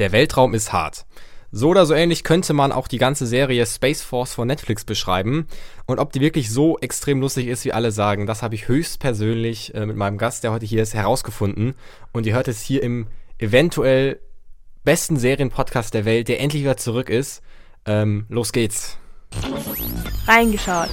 [0.00, 1.04] Der Weltraum ist hart.
[1.52, 5.46] So oder so ähnlich könnte man auch die ganze Serie Space Force von Netflix beschreiben.
[5.84, 9.74] Und ob die wirklich so extrem lustig ist, wie alle sagen, das habe ich höchstpersönlich
[9.74, 11.74] äh, mit meinem Gast, der heute hier ist, herausgefunden.
[12.12, 14.20] Und ihr hört es hier im eventuell
[14.84, 17.42] besten Serienpodcast der Welt, der endlich wieder zurück ist.
[17.84, 18.96] Ähm, los geht's.
[20.26, 20.88] Reingeschaut.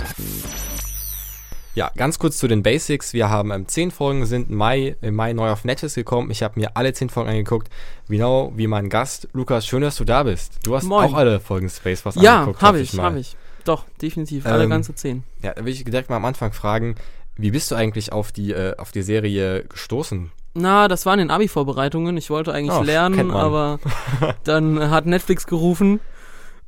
[1.78, 3.14] Ja, ganz kurz zu den Basics.
[3.14, 6.32] Wir haben ähm, zehn Folgen, sind Mai, im Mai neu auf Netflix gekommen.
[6.32, 7.70] Ich habe mir alle zehn Folgen angeguckt,
[8.10, 9.28] genau wie mein Gast.
[9.34, 10.54] Lukas, schön, dass du da bist.
[10.64, 11.06] Du hast Moin.
[11.06, 12.64] auch alle Folgen Space Force Ja, angeguckt.
[12.64, 13.36] habe hoffe ich, habe ich.
[13.64, 14.48] Doch, definitiv.
[14.48, 15.22] Alle Ähm, ganze zehn.
[15.44, 16.96] Ja, da will ich direkt mal am Anfang fragen,
[17.36, 20.32] wie bist du eigentlich auf die, äh, auf die Serie gestoßen?
[20.56, 22.18] Na, das waren in Abi-Vorbereitungen.
[22.18, 23.80] Ich wollte eigentlich Oh, lernen, aber
[24.44, 26.00] dann hat Netflix gerufen.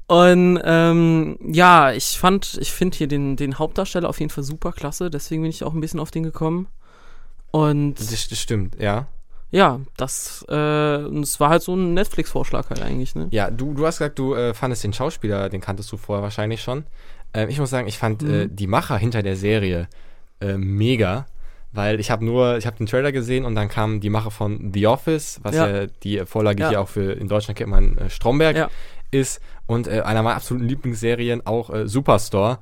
[0.09, 4.71] Und ähm, ja, ich fand, ich finde hier den, den Hauptdarsteller auf jeden Fall super
[4.71, 6.67] klasse, deswegen bin ich auch ein bisschen auf den gekommen.
[7.51, 9.05] Und Das, das stimmt, ja.
[9.51, 13.27] ja, das, äh, es war halt so ein Netflix-Vorschlag halt eigentlich, ne?
[13.29, 16.63] Ja, du, du hast gesagt, du äh, fandest den Schauspieler, den kanntest du vorher wahrscheinlich
[16.63, 16.85] schon.
[17.35, 18.55] Ähm, ich muss sagen, ich fand äh, Mhm.
[18.55, 19.87] die Macher hinter der Serie
[20.41, 21.27] äh, mega,
[21.71, 24.71] weil ich habe nur, ich habe den Trailer gesehen und dann kam die Macher von
[24.73, 25.87] The Office, was ja, Ja.
[26.03, 26.69] die Vorlage Ja.
[26.69, 28.69] hier auch für in Deutschland kennt man äh, Stromberg Ja.
[29.11, 32.59] Ist und äh, einer meiner absoluten Lieblingsserien auch äh, Superstore,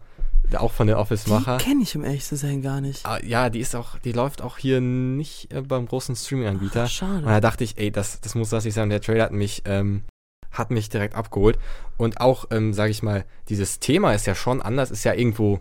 [0.56, 1.58] auch von der Office-Macher.
[1.58, 3.06] Die kenne ich im ehrlich zu sein gar nicht.
[3.06, 6.88] Ah, ja, die ist auch, die läuft auch hier nicht äh, beim großen Streaming-Anbieter.
[6.88, 7.18] Schade.
[7.18, 8.90] Und da dachte ich, ey, das, das muss das nicht sein.
[8.90, 10.04] Der Trailer hat mich, ähm,
[10.52, 11.60] hat mich direkt abgeholt.
[11.98, 15.60] Und auch, ähm, sage ich mal, dieses Thema ist ja schon anders, ist ja irgendwo,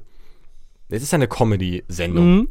[0.88, 2.36] es ist ja eine Comedy-Sendung.
[2.36, 2.48] Mhm.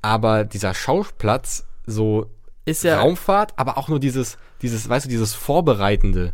[0.00, 2.30] Aber dieser Schauplatz, so
[2.64, 6.32] Ist ja, Raumfahrt, aber auch nur dieses, dieses, weißt du, dieses Vorbereitende.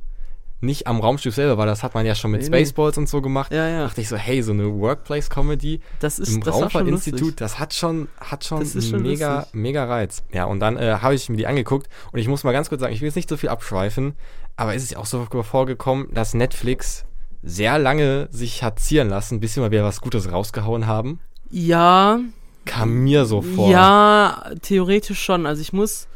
[0.63, 2.57] Nicht am Raumschiff selber, weil das hat man ja schon mit Nee, nee.
[2.59, 3.53] Spaceballs und so gemacht.
[3.53, 3.85] ja, ja.
[3.85, 6.43] dachte ich so, hey, so eine Workplace-Comedy Das ist, im.
[6.43, 9.55] Raumfahrtinstitut, das hat schon, hat schon, ist schon mega, lustig.
[9.55, 10.23] mega Reiz.
[10.33, 12.81] Ja, und dann äh, habe ich mir die angeguckt und ich muss mal ganz kurz
[12.81, 14.15] sagen, ich will jetzt nicht so viel abschweifen,
[14.57, 17.05] aber es ist ja auch so vorgekommen, dass Netflix
[17.43, 21.21] sehr lange sich hat zieren lassen, bis sie mal wieder was Gutes rausgehauen haben.
[21.49, 22.21] Ja,
[22.67, 23.71] Kam mir so vor.
[23.71, 25.47] Ja, theoretisch schon.
[25.47, 26.07] Also ich muss,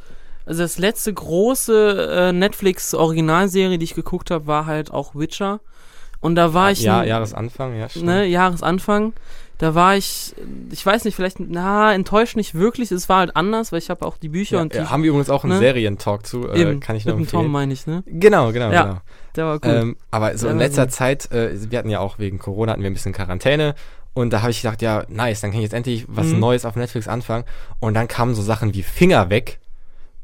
[0.46, 5.60] also das letzte große äh, Netflix-Originalserie, die ich geguckt habe, war halt auch Witcher.
[6.20, 8.06] Und da war ich, ja, n- Jahresanfang, ja, stimmt.
[8.06, 9.12] ne, Jahresanfang.
[9.58, 10.34] Da war ich,
[10.72, 12.90] ich weiß nicht, vielleicht, na, enttäuscht nicht wirklich.
[12.90, 15.02] Es war halt anders, weil ich habe auch die Bücher Ja, und die, ja, haben
[15.04, 15.58] wir übrigens auch einen ne?
[15.60, 17.52] Serientalk zu, äh, eben, kann ich noch mit dem Tom empfehlen.
[17.52, 18.02] meine ich, ne?
[18.06, 18.96] Genau, genau, Ja, genau.
[19.36, 19.70] Der war gut.
[19.70, 20.88] Ähm, aber so Ja, in letzter.
[20.88, 23.74] Zeit, äh, wir hatten ja auch wegen Corona, hatten wir ein bisschen Quarantäne.
[24.12, 26.40] Und da habe ich gedacht, ja, nice, dann kann ich jetzt endlich was Mhm.
[26.40, 27.44] Neues auf Netflix anfangen.
[27.80, 29.60] Und dann kamen so Sachen wie Finger weg.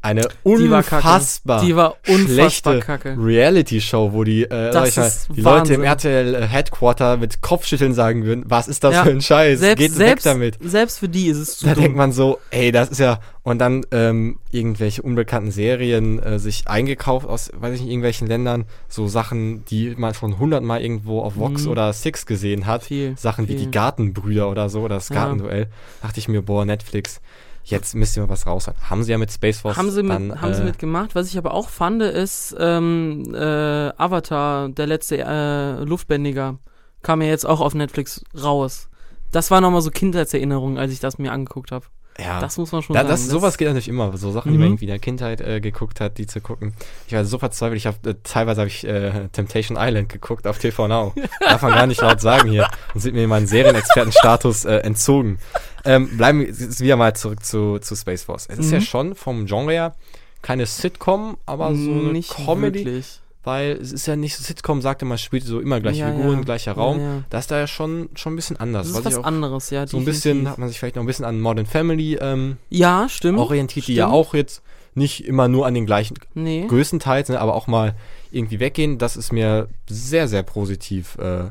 [0.03, 3.15] Eine Die war unfassbar Die war unfassbar schlechte.
[3.19, 5.83] Reality-Show, wo die, äh, sag ich mal, die Leute im Wahnsinn.
[5.83, 9.03] RTL äh, Headquarter mit Kopfschütteln sagen würden, was ist das Ja.
[9.03, 9.59] für ein Scheiß?
[9.59, 10.57] Selbst, Geht selbst, weg damit.
[10.61, 11.83] selbst für die ist es zu Da dumm.
[11.83, 16.67] denkt man so, ey, das ist ja, und dann ähm, irgendwelche unbekannten Serien äh, sich
[16.67, 21.37] eingekauft aus, weiß ich nicht, irgendwelchen Ländern, so Sachen, die man schon hundertmal irgendwo auf
[21.37, 21.71] Vox Mhm.
[21.71, 22.83] oder Six gesehen hat.
[22.85, 23.15] viel.
[23.17, 23.65] Sachen wie viel.
[23.65, 25.15] die Gartenbrüder oder so, oder das Ja.
[25.15, 25.67] Gartenduell.
[26.01, 27.21] Dachte ich mir, boah, Netflix,
[27.63, 28.69] jetzt müsst ihr mal was raus.
[28.89, 31.15] Haben sie ja mit Space Force Haben sie, mit, dann, haben sie äh, mitgemacht.
[31.15, 36.59] Was ich aber auch fand, ist ähm, äh, Avatar, der letzte äh, Luftbändiger,
[37.01, 38.89] kam ja jetzt auch auf Netflix raus.
[39.31, 41.85] Das war nochmal so Kindheitserinnerungen, als ich das mir angeguckt habe.
[42.19, 42.39] Ja.
[42.39, 43.09] Das muss man schon Ja, sagen.
[43.11, 44.15] das, sowas geht natürlich immer.
[44.17, 44.73] So Sachen, die man Mhm.
[44.73, 46.73] irgendwie in der Kindheit äh, geguckt hat, die zu gucken.
[47.07, 47.77] Ich war so verzweifelt.
[47.77, 51.13] Ich habe äh, teilweise habe ich äh, Temptation Island geguckt auf TV Now.
[51.39, 52.67] Darf man gar nicht laut sagen hier.
[52.93, 55.39] Und sind mir meinen Serienexpertenstatus äh, entzogen.
[55.85, 58.47] Ähm, bleiben wir wieder mal zurück zu, zu Space Force.
[58.49, 58.73] Es ist Mhm.
[58.73, 59.95] ja schon vom Genre her
[60.43, 62.79] keine Sitcom, aber so eine nicht Comedy.
[62.85, 63.19] wirklich.
[63.43, 66.37] Weil es ist ja nicht so Sitcom, sagte man, spielt so immer gleiche Ja, Figuren,
[66.39, 66.43] ja.
[66.43, 66.99] gleicher Raum.
[66.99, 67.23] Ja.
[67.31, 68.87] Das ist da ja schon, schon ein bisschen anders.
[68.87, 69.87] Das was ist was auch anderes, ja.
[69.87, 73.07] so ein bisschen, hat man sich vielleicht noch ein bisschen an Modern Family ähm, Ja,
[73.09, 73.39] stimmt.
[73.39, 74.13] orientiert, die ja stimmt.
[74.15, 74.61] auch jetzt
[74.93, 76.65] nicht immer nur an den gleichen Nee.
[76.67, 77.95] größtenteils, ne, aber auch mal
[78.31, 78.97] irgendwie weggehen.
[78.99, 81.45] Das ist mir sehr, sehr positiv äh,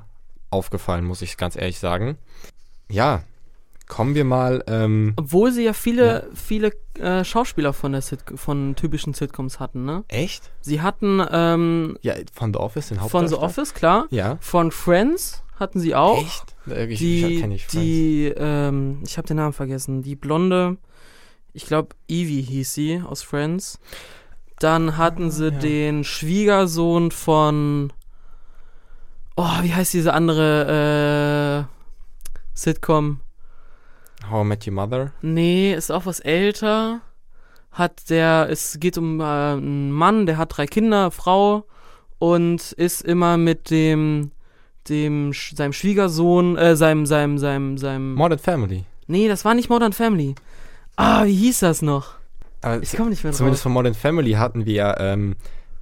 [0.50, 2.18] aufgefallen, muss ich ganz ehrlich sagen.
[2.88, 3.22] Ja,
[3.90, 4.62] kommen wir mal.
[4.68, 9.84] Ähm, Obwohl sie ja viele, viele äh, Schauspieler von der Sit von typischen Sitcoms hatten,
[9.84, 10.04] ne?
[10.08, 10.50] echt?
[10.62, 13.42] Sie hatten ähm, Ja, von The Office, den von The Hauptdarsteller?
[13.42, 14.06] Office, klar.
[14.10, 14.38] Ja.
[14.40, 16.22] Von Friends hatten sie auch.
[16.22, 16.56] Echt?
[16.88, 20.02] Ich, die, ich die, ähm, ich habe den Namen vergessen.
[20.02, 20.76] Die blonde,
[21.52, 23.78] ich glaube Evie hieß sie aus Friends.
[24.60, 25.58] Dann hatten sie Ah, ja.
[25.58, 27.92] den Schwiegersohn von,
[29.36, 31.74] oh, wie heißt diese andere äh,
[32.54, 33.20] Sitcom?
[34.28, 35.12] How I Met Your Mother.
[35.22, 37.00] Nee, ist auch was älter.
[37.72, 41.64] Hat der, es geht um äh, einen Mann, der hat drei Kinder, Frau
[42.18, 44.32] und ist immer mit dem,
[44.88, 48.14] dem, seinem Schwiegersohn, äh, seinem, seinem, seinem, seinem.
[48.14, 48.84] Modern Family.
[49.06, 50.34] Nee, das war nicht Modern Family.
[50.96, 52.14] Ah, wie hieß das noch?
[52.62, 53.38] Aber Ich komme nicht mehr drauf.
[53.38, 55.36] Zumindest von Modern Family hatten wir ähm,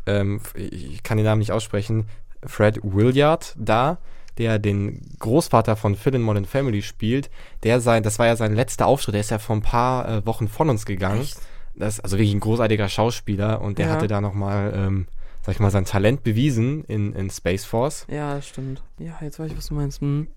[0.09, 2.07] ähm, ich kann den Namen nicht aussprechen,
[2.45, 3.99] Fred Williard da,
[4.39, 7.31] der den Großvater von Phil in Modern Family spielt.
[7.65, 10.27] Der sein, das war ja sein letzter Auftritt, der ist ja vor ein paar äh,
[10.27, 11.21] Wochen von uns gegangen.
[11.23, 11.39] Echt?
[11.75, 13.93] Das ist also wirklich ein großartiger Schauspieler und der Ja.
[13.93, 15.07] hatte da nochmal, ähm,
[15.43, 18.07] sag ich mal, sein Talent bewiesen in, in Space Force.
[18.11, 18.83] Ja, stimmt.
[18.99, 20.01] Ja, jetzt weiß ich, was du meinst.
[20.01, 20.29] Hm.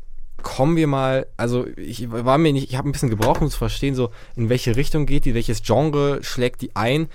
[0.43, 3.57] kommen wir mal, also ich war mir nicht, ich habe ein bisschen gebraucht, um zu
[3.59, 7.07] verstehen, so in welche Richtung geht die, welches Genre schlägt die ein.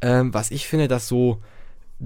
[0.00, 1.40] Ähm, was ich finde, dass so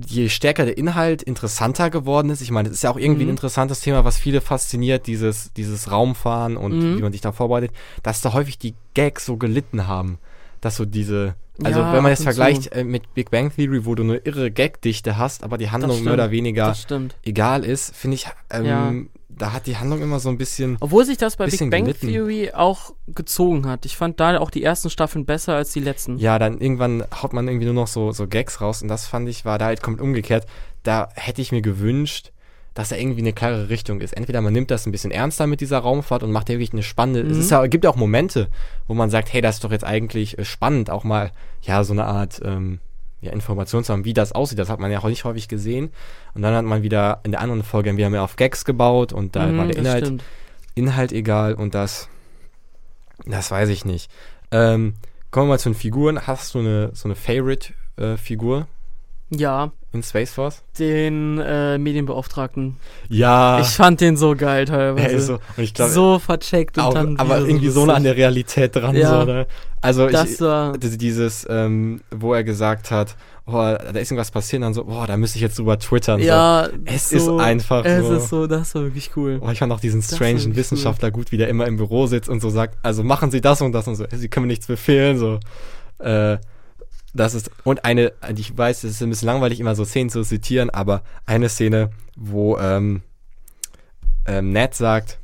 [0.07, 2.41] je stärker der Inhalt interessanter geworden ist.
[2.43, 3.29] Ich meine, es ist ja auch irgendwie Mhm.
[3.31, 6.99] ein interessantes Thema, was viele fasziniert, dieses, dieses Raumfahren und Mhm.
[6.99, 7.71] wie man sich da vorbereitet,
[8.03, 10.19] dass da häufig die Gags so gelitten haben.
[10.61, 13.95] Dass so diese, also Ja, wenn man und vergleicht äh, mit Big Bang Theory, wo
[13.95, 16.87] du eine irre Gagdichte hast, aber die Handlung mehr oder weniger Das
[17.25, 19.09] egal ist, finde ich, ähm.
[19.38, 22.09] Da hat die Handlung immer so ein bisschen Obwohl sich das bei Big Bang gelitten.
[22.09, 23.85] Theory auch gezogen hat.
[23.85, 26.19] Ich fand da auch die ersten Staffeln besser als die letzten.
[26.19, 29.29] Ja, dann irgendwann haut man irgendwie nur noch so, so Gags raus und das fand
[29.29, 30.47] ich, war da halt komplett umgekehrt.
[30.83, 32.33] Da hätte ich mir gewünscht,
[32.75, 34.12] dass da irgendwie eine klare Richtung ist.
[34.17, 36.83] Entweder man nimmt das ein bisschen ernster mit dieser Raumfahrt und macht ja wirklich eine
[36.83, 37.23] spannende.
[37.23, 37.41] Es Mhm.
[37.41, 38.49] ist ja, gibt ja auch Momente,
[38.87, 41.31] wo man sagt, hey, das ist doch jetzt eigentlich äh, spannend, auch mal,
[41.62, 42.81] ja, so eine Art ähm,
[43.26, 44.58] ja, Information zu haben, wie das aussieht.
[44.58, 45.90] Das hat man ja auch nicht häufig gesehen.
[46.34, 49.12] Und dann hat man wieder in der anderen Folge, wir haben ja auf Gags gebaut
[49.12, 50.25] und da Mhm, war der Inhalt stimmt.
[50.75, 52.08] Inhalt egal und das,
[53.25, 54.11] das weiß ich nicht.
[54.50, 54.94] Ähm,
[55.31, 56.26] kommen wir mal zu den Figuren.
[56.26, 58.67] Hast du eine, so eine Favorite-Figur
[59.31, 60.63] Ja, in Space Force?
[60.79, 62.77] den äh, Medienbeauftragten.
[63.09, 65.17] Ja, Ich fand den so geil teilweise.
[65.17, 65.39] ist so,
[65.75, 68.95] glaube, so vercheckt und auch, dann aber irgendwie so nah an der Realität dran.
[68.95, 69.21] Ja.
[69.21, 69.47] So, ne?
[69.81, 73.17] Also Das ich, war dieses, ähm, wo er gesagt hat,
[73.47, 76.21] oh, da ist irgendwas passiert, dann so, boah, da müsste ich jetzt drüber twittern.
[76.21, 76.27] So.
[76.27, 78.15] ja, Es so, ist einfach Es so.
[78.15, 79.39] ist so, das war wirklich cool.
[79.41, 82.41] Oh, ich fand auch diesen strangen Wissenschaftler gut, wie der immer im Büro sitzt und
[82.41, 85.19] so sagt, also machen Sie das und das und so, Sie können mir nichts befehlen,
[85.19, 85.39] so.
[85.99, 86.39] Äh,
[87.17, 90.23] das ist, und eine, ich weiß, es ist ein bisschen langweilig, immer so Szenen zu
[90.23, 93.03] zitieren, aber eine Szene, wo ähm,
[94.27, 95.19] ähm, Ned sagt,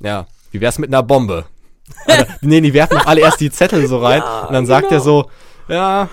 [0.00, 1.44] ja, wie wär's mit einer Bombe?
[2.06, 4.86] Oder, nee, die werfen doch alle erst die Zettel so rein Ja, und dann sagt
[4.86, 5.02] er genau.
[5.04, 5.30] so,
[5.68, 6.08] ja,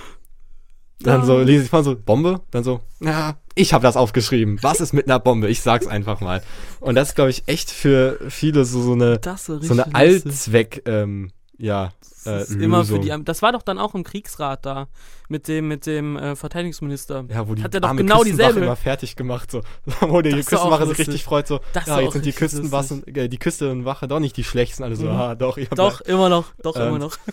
[1.02, 1.26] dann Ja.
[1.26, 2.42] so lese ich mal so, Bombe?
[2.52, 4.58] Dann so, ja, ich habe das aufgeschrieben.
[4.62, 5.50] Was ist mit einer Bombe?
[5.50, 6.42] Ich sag's einfach mal.
[6.80, 9.94] Und das ist, glaube ich, echt für viele so, so eine, so eine.
[9.94, 11.92] Allzweck, ähm, ja,
[12.28, 14.88] äh, Das ist immer für die, das war doch dann auch im Kriegsrat da
[15.30, 17.26] mit dem mit dem äh, Verteidigungsminister.
[17.30, 19.62] ja, wo die hat er doch genau dieselbe- immer fertig gemacht, so.
[20.02, 21.60] Wo auch Küstenwache sich richtig freut, so.
[21.74, 24.84] Das ja, jetzt auch sind die Küstenwachen, äh, die Küstenwache doch nicht die schlechtesten.
[24.84, 25.12] Alle so, Mhm.
[25.12, 27.18] ah, doch, ihr Doch immer noch, doch Ähm, immer noch.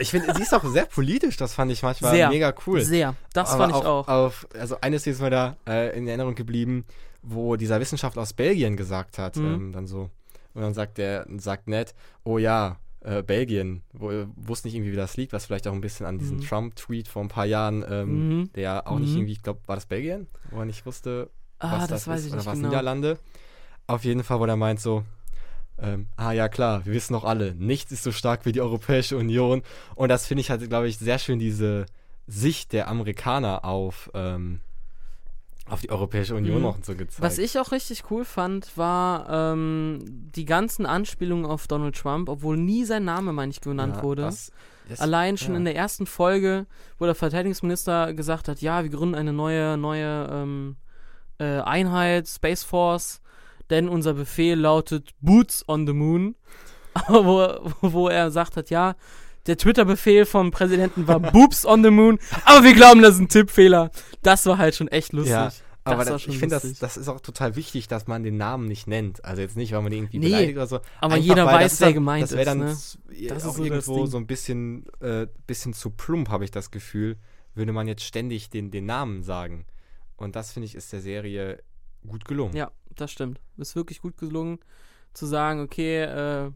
[0.00, 2.28] Ich finde, sie ist auch sehr politisch, das fand ich manchmal Sehr.
[2.30, 2.80] mega cool.
[2.82, 3.14] Sehr.
[3.34, 4.08] Das Aber fand ich auch.
[4.08, 6.84] Auf, also eines ist mir da äh, in Erinnerung geblieben,
[7.22, 9.44] wo dieser Wissenschaftler aus Belgien gesagt hat, Mhm.
[9.54, 10.08] ähm, dann so,
[10.54, 11.94] und dann sagt der, sagt Ned,
[12.24, 12.76] oh ja,
[13.06, 16.18] äh, Belgien, wo, wusste nicht irgendwie, wie das liegt, was vielleicht auch ein bisschen an
[16.18, 16.42] diesem Mhm.
[16.42, 18.50] Trump-Tweet vor ein paar Jahren, ähm, Mhm.
[18.54, 19.18] der auch nicht Mhm.
[19.20, 22.20] irgendwie, ich glaube, war das Belgien, wo er nicht wusste, Ah, was das, das, weiß
[22.20, 22.68] ist, ich oder es genau.
[22.68, 23.18] Niederlande?
[23.86, 25.04] Auf jeden Fall, wo er meint so,
[25.78, 29.16] ähm, ah ja klar, wir wissen doch alle, nichts ist so stark wie die Europäische
[29.16, 29.62] Union.
[29.94, 31.86] Und das finde ich halt, glaube ich, sehr schön, diese
[32.26, 34.60] Sicht der Amerikaner auf, ähm,
[35.68, 36.62] auf die Europäische Union Mhm.
[36.62, 37.20] noch so gezeigt.
[37.20, 42.56] Was ich auch richtig cool fand, war ähm, die ganzen Anspielungen auf Donald Trump, obwohl
[42.56, 44.22] nie sein Name, meine ich, genannt Ja, wurde.
[44.22, 44.52] das
[44.88, 45.58] ist- Allein schon ja.
[45.58, 46.66] in der ersten Folge,
[46.98, 50.76] wo der Verteidigungsminister gesagt hat, ja, wir gründen eine neue, neue ähm,
[51.38, 53.20] äh, Einheit, Space Force,
[53.70, 56.36] denn unser Befehl lautet Boots on the Moon.
[57.08, 57.46] Wo,
[57.82, 58.94] wo er sagt hat, ja,
[59.46, 63.28] der Twitter-Befehl vom Präsidenten war Boobs on the Moon, aber wir glauben, das ist ein
[63.28, 63.90] Tippfehler.
[64.22, 65.32] Das war halt schon echt lustig.
[65.32, 65.52] Ja,
[65.84, 68.66] aber Das das, ich finde, das, das ist auch total wichtig, dass man den Namen
[68.66, 69.24] nicht nennt.
[69.24, 70.76] Also jetzt nicht, weil man den irgendwie Nee, beleidigt oder so.
[71.00, 72.64] aber Einfach, jeder weiß, das ist wer gemeint das wär ist, dann ne?
[72.66, 76.50] Das ist auch so das irgendwo so ein bisschen, äh, bisschen zu plump, habe ich
[76.50, 77.16] das Gefühl,
[77.54, 79.64] würde man jetzt ständig den, den Namen sagen.
[80.16, 81.62] Und das, finde ich, ist der Serie
[82.06, 82.56] gut gelungen.
[82.56, 83.40] Ja, das stimmt.
[83.56, 84.58] Ist wirklich gut gelungen,
[85.12, 86.50] zu sagen, okay, äh,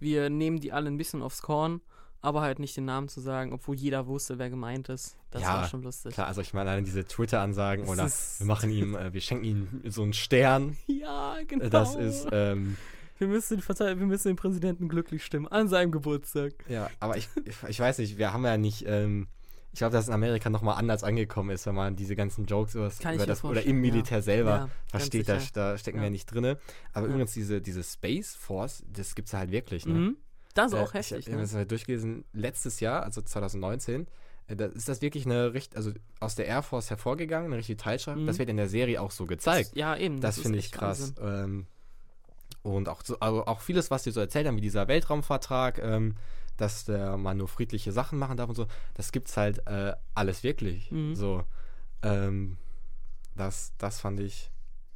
[0.00, 1.80] wir nehmen die alle ein bisschen aufs Korn,
[2.22, 5.16] aber halt nicht den Namen zu sagen, obwohl jeder wusste, wer gemeint ist.
[5.30, 6.12] Das Ja, war schon lustig.
[6.12, 9.80] Klar, also ich meine, allein diese Twitter-Ansagen oder wir machen ihm, äh, wir schenken ihm
[9.86, 10.76] so einen Stern.
[10.86, 11.68] Ja, genau.
[11.68, 12.76] Das ist, ähm,
[13.18, 16.52] wir, müssen den Partei wir müssen den Präsidenten glücklich stimmen an seinem Geburtstag.
[16.68, 17.28] ja, aber ich,
[17.68, 19.28] ich, weiß nicht, wir haben ja nicht, ähm,
[19.72, 22.90] ich glaube, dass in Amerika nochmal anders angekommen ist, wenn man diese ganzen Jokes über
[23.14, 23.90] über das oder im ja.
[23.90, 26.06] Militär selber Ja, versteht, da, da stecken wir Ja.
[26.08, 26.58] ja nicht drinne.
[26.92, 27.12] Aber Ja.
[27.12, 29.94] übrigens, diese, diese Space Force, das gibt es halt wirklich, ne?
[29.94, 30.16] Mhm.
[30.54, 31.18] Das ist Äh, auch heftig.
[31.20, 31.42] Ich habe ne?
[31.42, 34.06] das mal durchgelesen, letztes Jahr, also 2019,
[34.48, 37.76] äh, da ist das wirklich eine Richt also aus der Air Force hervorgegangen, eine richtige
[37.76, 38.18] Teilschaft.
[38.18, 38.26] Mhm.
[38.26, 39.72] Das wird in der Serie auch so gezeigt.
[39.74, 40.20] ja, eben.
[40.20, 41.14] Das, ist finde ich krass.
[41.20, 41.66] Ähm,
[42.62, 46.16] und auch, so, also auch vieles, was die so erzählt haben, wie dieser Weltraumvertrag, ähm,
[46.56, 50.42] dass der man nur friedliche Sachen machen darf und so, das gibt's halt äh, alles
[50.42, 50.90] wirklich.
[50.90, 51.14] Mhm.
[51.14, 51.42] So.
[52.02, 52.58] Ähm,
[53.34, 54.50] das, das fand ich,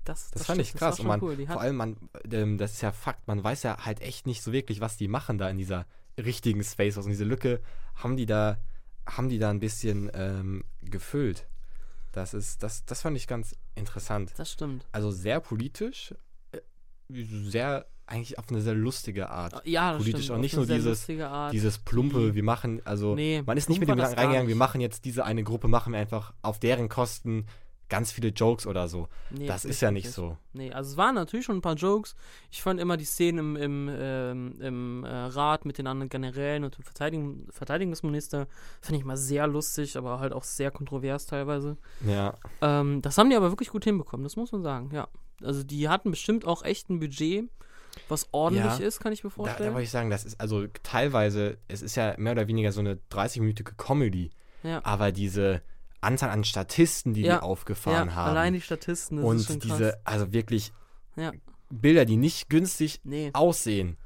[0.04, 1.00] Das, das, das fand stimmt, ich krass.
[1.00, 1.46] Und man, cool.
[1.46, 1.96] Vor allem, man,
[2.30, 5.08] ähm, das ist ja Fakt, man weiß ja halt echt nicht so wirklich, was die
[5.08, 5.87] machen da in dieser
[6.18, 7.06] richtigen Space Force.
[7.06, 7.61] Und diese Lücke
[7.94, 8.58] haben die da,
[9.06, 11.46] haben die da ein bisschen ähm, gefüllt.
[12.12, 14.32] Das ist, das, das fand ich ganz interessant.
[14.37, 14.87] das stimmt.
[14.92, 16.14] Also sehr politisch,
[16.52, 16.61] äh,
[17.08, 19.66] sehr, eigentlich auf eine sehr lustige Art.
[19.66, 20.37] Ja, das Politisch stimmt.
[20.38, 21.52] auch nicht nur dieses- lustige Art.
[21.52, 24.80] Dieses plumpe, wir machen, also Nee, man ist nicht mit dem Gedanken reingegangen, wir machen
[24.80, 27.46] jetzt diese eine Gruppe, machen wir einfach auf deren Kosten
[27.88, 29.09] ganz viele Jokes oder so.
[29.31, 30.14] Nee, das ist ja nicht wirklich.
[30.14, 30.37] so.
[30.53, 32.17] Nee, also es waren natürlich schon ein paar Jokes.
[32.50, 36.64] Ich fand immer die Szenen im, im, ähm, im äh, Rat mit den anderen Generälen
[36.64, 38.47] und dem Verteidigung, Verteidigungsminister,
[38.81, 41.76] fand ich mal sehr lustig, aber halt auch sehr kontrovers teilweise.
[42.07, 42.35] Ja.
[42.62, 45.09] Ähm, das haben die aber wirklich gut hinbekommen, das muss man sagen, ja.
[45.43, 47.50] Also die hatten bestimmt auch echt ein Budget,
[48.09, 48.87] was ordentlich Ja.
[48.87, 49.73] ist, kann ich mir Da, da vorstellen.
[49.75, 52.95] wollte ich sagen, das ist also teilweise, es ist ja mehr oder weniger so eine
[53.12, 54.31] 30-minütige Comedy,
[54.62, 54.81] ja.
[54.85, 55.61] aber diese
[56.04, 57.37] Anzahl an Statisten, die Ja.
[57.38, 59.78] die aufgefahren ja, haben allein die Statisten, das ist schon und krass.
[59.78, 60.73] diese, also wirklich
[61.16, 61.32] Ja.
[61.70, 63.30] Bilder, die nicht günstig Nee.
[63.32, 63.96] aussehen,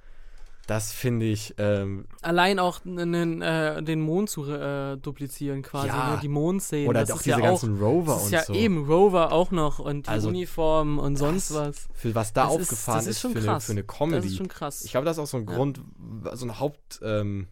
[0.66, 6.14] das finde ich, ähm, Allein auch äh, den Mond zu äh, duplizieren quasi, Ja.
[6.14, 6.18] ne?
[6.22, 6.88] die Mondszenen.
[6.88, 8.52] oder das auch ist diese ja ganzen Rover Das ist und ja so.
[8.52, 11.88] eben Rover auch noch und die Also, Uniformen und sonst das- was.
[11.94, 13.64] Für was da Das ist- aufgefahren das ist, ist schon für, eine, krass.
[13.64, 14.26] für eine Das Comedy.
[14.28, 14.84] ist schon krass.
[14.84, 15.54] Ich glaube, das ist auch so ein Ja.
[15.54, 15.80] Grund,
[16.34, 17.48] so ein Haupt, ähm,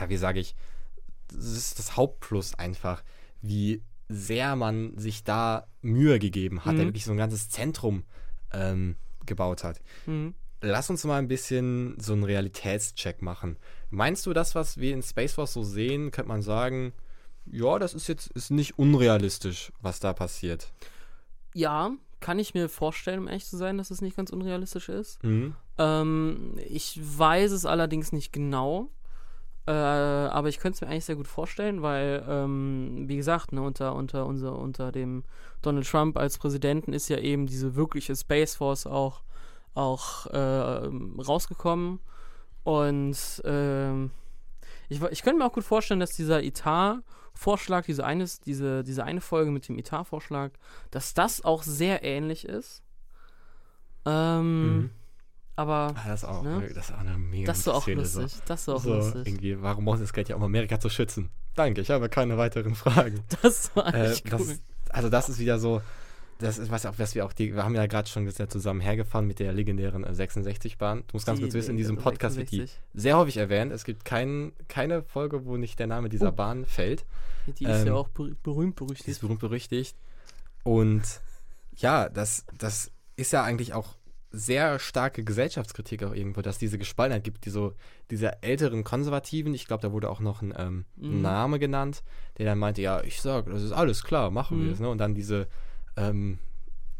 [0.00, 0.56] ja, wie sage ich,
[1.28, 3.02] das ist das Hauptplus einfach,
[3.42, 6.88] wie sehr man sich da Mühe gegeben hat, der Mhm.
[6.88, 8.04] wirklich so ein ganzes Zentrum
[8.52, 8.96] ähm,
[9.26, 9.80] gebaut hat.
[10.06, 10.34] Mhm.
[10.60, 13.56] Lass uns mal ein bisschen so einen Realitätscheck machen.
[13.90, 16.92] Meinst du, das, was wir in Space Force so sehen, könnte man sagen,
[17.46, 20.72] ja, das ist jetzt ist nicht unrealistisch, was da passiert?
[21.54, 25.22] Ja, kann ich mir vorstellen, um ehrlich zu sein, dass es nicht ganz unrealistisch ist.
[25.24, 25.54] Mhm.
[25.78, 28.88] Ähm, ich weiß es allerdings nicht genau.
[29.66, 33.62] Äh, aber ich könnte es mir eigentlich sehr gut vorstellen, weil, ähm, wie gesagt, ne,
[33.62, 35.22] unter, unter, unser, unter dem
[35.62, 39.22] Donald Trump als Präsidenten ist ja eben diese wirkliche Space Force auch,
[39.74, 40.88] auch äh,
[41.22, 42.00] rausgekommen.
[42.64, 44.10] Und ähm,
[44.88, 49.20] ich, ich könnte mir auch gut vorstellen, dass dieser Etat-Vorschlag, diese eine, diese, diese eine
[49.20, 50.50] Folge mit dem Etat-Vorschlag,
[50.90, 52.82] dass das auch sehr ähnlich ist.
[54.04, 54.90] Ähm, Mhm.
[55.56, 56.70] Aber Ah, das, ist auch, Ne?
[56.74, 58.30] das ist auch eine mega das ist auch Szene, lustig.
[58.32, 58.40] So.
[58.46, 59.26] Das ist auch so, lustig.
[59.26, 61.28] irgendwie, warum muss das Geld ja um Amerika zu schützen?
[61.54, 63.20] Danke, ich habe keine weiteren Fragen.
[63.42, 64.58] Das war Äh, echt das, cool.
[64.88, 65.82] also das ist wieder so,
[66.38, 69.38] das ist was was wir auch, die, wir haben ja gerade schon zusammen hergefahren mit
[69.40, 71.00] der legendären äh, 66-Bahn.
[71.06, 72.82] Du musst ganz Die kurz wissen, in diesem legendäre Podcast wird die 66.
[72.94, 73.72] sehr häufig erwähnt.
[73.72, 76.32] Es gibt kein, keine Folge, wo nicht der Name dieser Oh.
[76.32, 77.04] Bahn fällt.
[77.58, 79.20] Die ist ja ähm, auch ber berühmt Die ist berüchtigt.
[79.20, 79.96] berühmt berüchtigt.
[80.62, 81.02] Und
[81.76, 83.96] ja, das, das ist ja eigentlich auch
[84.32, 87.74] sehr starke Gesellschaftskritik auch irgendwo, dass diese Gespaltenheit gibt, die so,
[88.10, 91.20] diese älteren Konservativen, ich glaube, da wurde auch noch ein ähm, Mhm.
[91.22, 92.02] Name genannt,
[92.38, 94.72] der dann meinte, ja, ich sag, das ist alles klar, machen wir Mhm.
[94.72, 94.88] es, ne?
[94.88, 95.48] Und dann diese
[95.96, 96.38] ähm,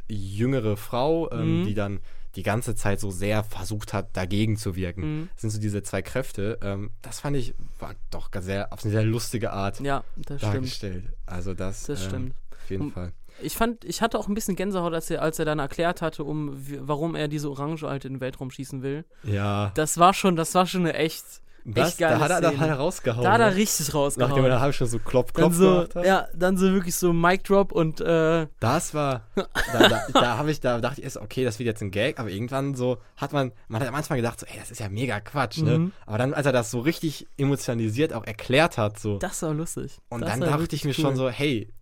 [0.09, 1.65] jüngere Frau, ähm, Mhm.
[1.65, 2.01] die dann
[2.37, 5.03] die ganze Zeit so sehr versucht hat, dagegen zu wirken.
[5.21, 5.29] Mhm.
[5.35, 6.59] Das sind so diese zwei Kräfte.
[6.63, 10.55] Ähm, das fand ich, war doch sehr, auf eine sehr lustige Art Ja, das stimmt.
[10.55, 11.05] dargestellt.
[11.27, 12.35] Also das, Das ähm, stimmt.
[12.63, 13.13] auf jeden Um- Fall.
[13.43, 16.25] Ich fand, ich hatte auch ein bisschen Gänsehaut, als er, als er dann erklärt hatte,
[16.25, 19.05] um warum er diese Orange halt in den Weltraum schießen will.
[19.25, 21.25] Ja, Das war schon, das war schon eine echt,
[21.65, 23.23] das, echt geile da hat er, da hat er rausgehauen.
[23.23, 23.57] da hat er ne?
[23.57, 24.51] richtig Nachdem er rausgehauen.
[24.51, 26.05] da habe ich schon so klopf, Dann klopf so, gemacht hat.
[26.05, 30.51] ja, dann so wirklich so Mic Drop und äh, Das war, da, da, da habe
[30.51, 33.33] ich, da dachte ich erst, okay, das wird jetzt ein Gag, aber irgendwann so hat
[33.33, 35.79] man, man hat am Anfang gedacht, so, ey, das ist ja mega Quatsch, ne?
[35.79, 35.93] Mhm.
[36.05, 39.99] Aber dann, als er das so richtig emotionalisiert auch erklärt hat, so, das war lustig.
[40.09, 40.95] und das dann dachte ich mir cool.
[40.95, 41.73] schon so, hey,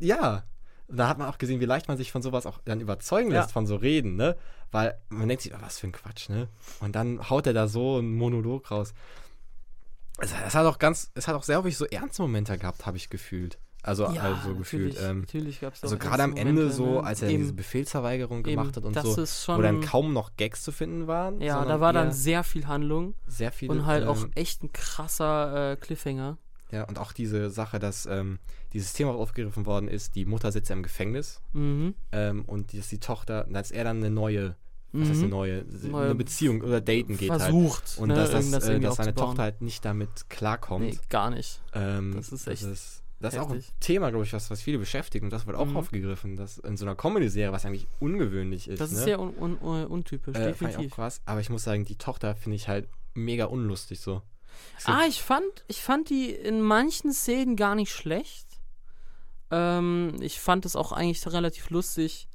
[0.00, 0.44] ja.
[0.92, 3.42] Da hat man auch gesehen, wie leicht man sich von sowas auch dann überzeugen Ja.
[3.42, 4.36] lässt, von so Reden, ne?
[4.72, 6.48] Weil man denkt sich, oh, was für ein Quatsch, ne?
[6.80, 8.92] Und dann haut er da so einen Monolog raus.
[10.18, 12.96] Es, es hat auch ganz, es hat auch sehr häufig so ernste Momente gehabt, habe
[12.96, 13.58] ich gefühlt.
[13.82, 14.94] Also, ja, also gefühlt.
[14.94, 17.04] natürlich, Ähm, natürlich gab's also auch gerade am Ende Momente, so, ne?
[17.04, 20.62] als er Eben, diese Befehlsverweigerung gemacht hat und so, schon, wo dann kaum noch Gags
[20.62, 21.40] zu finden waren.
[21.40, 23.72] ja, da war dann sehr viel Handlung sehr viele.
[23.72, 26.36] und halt auch ähm, echt ein krasser äh, Cliffhanger.
[26.72, 28.38] Ja, und auch diese Sache, dass ähm,
[28.72, 31.94] dieses Thema aufgegriffen worden ist, die Mutter sitzt ja im Gefängnis Mhm.
[32.12, 34.54] ähm, und dass die Tochter, als er dann eine neue,
[34.92, 35.30] was heißt eine Mhm.
[35.30, 37.42] neue, Neue- eine Beziehung oder daten geht halt.
[37.42, 39.14] Versucht, Und ne, dass, das, äh, dass seine.
[39.14, 40.84] Tochter halt nicht damit klarkommt.
[40.86, 41.60] Nee, gar nicht.
[41.74, 43.62] Ähm, Das ist echt Das ist, das ist auch ein.
[43.80, 45.76] Thema, glaube ich, was, was viele beschäftigt und das wird auch Mhm.
[45.76, 48.80] aufgegriffen, dass in so einer Comedy-Serie, was eigentlich ungewöhnlich ist.
[48.80, 48.98] Das ne?
[48.98, 50.94] ist sehr un un un untypisch, Äh, fand ich auch definitiv.
[50.94, 54.22] krass, aber ich muss sagen, die Tochter finde ich halt mega unlustig so.
[54.78, 58.46] So Ah, ich fand, ich fand die in manchen Szenen gar nicht schlecht.
[59.50, 62.28] Ähm, ich fand es auch eigentlich relativ lustig,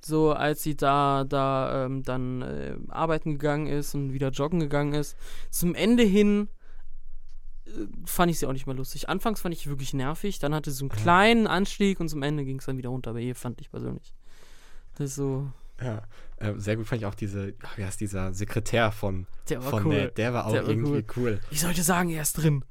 [0.00, 4.94] so als sie da, da ähm, dann äh, arbeiten gegangen ist und wieder joggen gegangen
[4.94, 5.16] ist.
[5.50, 6.48] Zum Ende hin
[8.04, 9.08] fand ich sie auch nicht mehr lustig.
[9.08, 12.44] Anfangs fand ich wirklich nervig, dann hatte sie so einen kleinen Anstieg und zum Ende
[12.44, 14.12] ging es dann wieder runter, aber hier fand ich persönlich.
[14.96, 15.50] Das ist so.
[15.84, 16.02] Ja,
[16.42, 19.70] äh, sehr gut fand ich auch diese, ach, wie heißt dieser Sekretär von, Der war
[19.70, 19.94] von cool.
[19.94, 21.40] Ned, der war auch Der war irgendwie cool.
[21.50, 22.64] Ich sollte sagen, er ist drin.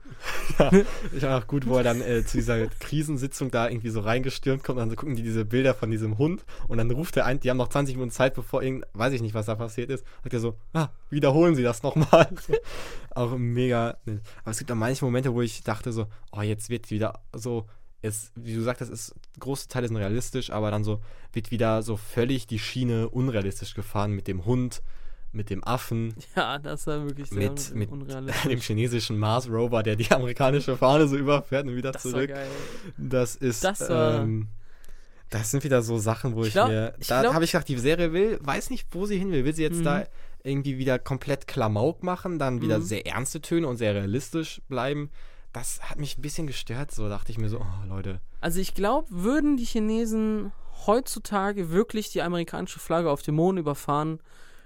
[1.14, 4.64] Ich war auch gut, wo er dann äh, zu dieser Krisensitzung da irgendwie so reingestürmt
[4.64, 7.40] kommt und dann gucken die diese Bilder von diesem Hund und dann ruft er ein,
[7.40, 10.06] die haben noch 20 Minuten Zeit, bevor irgend, weiß ich nicht, was da passiert ist,
[10.22, 12.28] sagt er so, ah, wiederholen Sie das nochmal.
[12.42, 12.54] So,
[13.12, 13.98] auch mega,
[14.44, 17.68] aber es gibt auch manche Momente, wo ich dachte so, oh, jetzt wird wieder so,
[18.02, 21.02] es, wie du sagtest, ist, große Teile sind realistisch, aber dann so,
[21.34, 24.82] wird wieder so völlig die Schiene unrealistisch gefahren mit dem Hund,
[25.34, 27.90] mit dem Affen, Ja, das war wirklich sehr mit, mit
[28.50, 32.30] dem chinesischen Mars Rover, der die amerikanische Fahne so überfährt und wieder Das war zurück.
[32.30, 32.48] geil.
[32.98, 33.64] Das ist.
[33.64, 34.48] Das war- ähm,
[35.30, 36.94] das sind wieder so Sachen, wo ich, Ich glaub- mir.
[37.00, 39.46] ich Da glaub- habe ich gedacht, die Serie will, weiß nicht, wo sie hin will.
[39.46, 39.84] Will sie jetzt Mhm.
[39.86, 40.04] da
[40.44, 42.84] irgendwie wieder komplett Klamauk machen, dann wieder Mhm.
[42.84, 45.10] sehr ernste Töne und sehr realistisch bleiben?
[45.54, 46.92] Das hat mich ein bisschen gestört.
[46.92, 48.22] So dachte ich mir so, oh Leute.
[48.40, 50.52] Also ich glaube, würden die Chinesen
[50.88, 54.20] heutzutage wirklich die amerikanische Flagge auf dem Mond überfahren,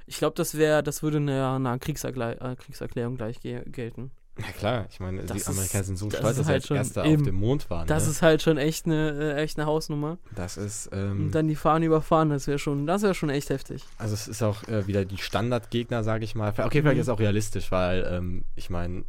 [0.07, 4.11] ich glaube, das wäre, das würde einer, einer Kriegserklä äh, Kriegserklärung gleich ge gelten.
[4.37, 7.03] Ja klar, ich meine, Das die Amerikaner sind so stolz, dass sie halt als Erster
[7.05, 7.87] auf dem Mond waren.
[7.87, 8.11] Das ne?
[8.11, 10.17] ist halt schon echt eine, äh, echt eine Hausnummer.
[10.35, 13.49] das ist, ähm, Und dann die Fahne überfahren, das wäre schon, das wäre schon echt
[13.49, 13.83] heftig.
[13.97, 16.49] Also es ist auch äh, wieder die Standardgegner, sage ich mal.
[16.49, 16.99] Okay, vielleicht Mhm.
[16.99, 19.05] ist es auch realistisch, weil ähm, ich meine,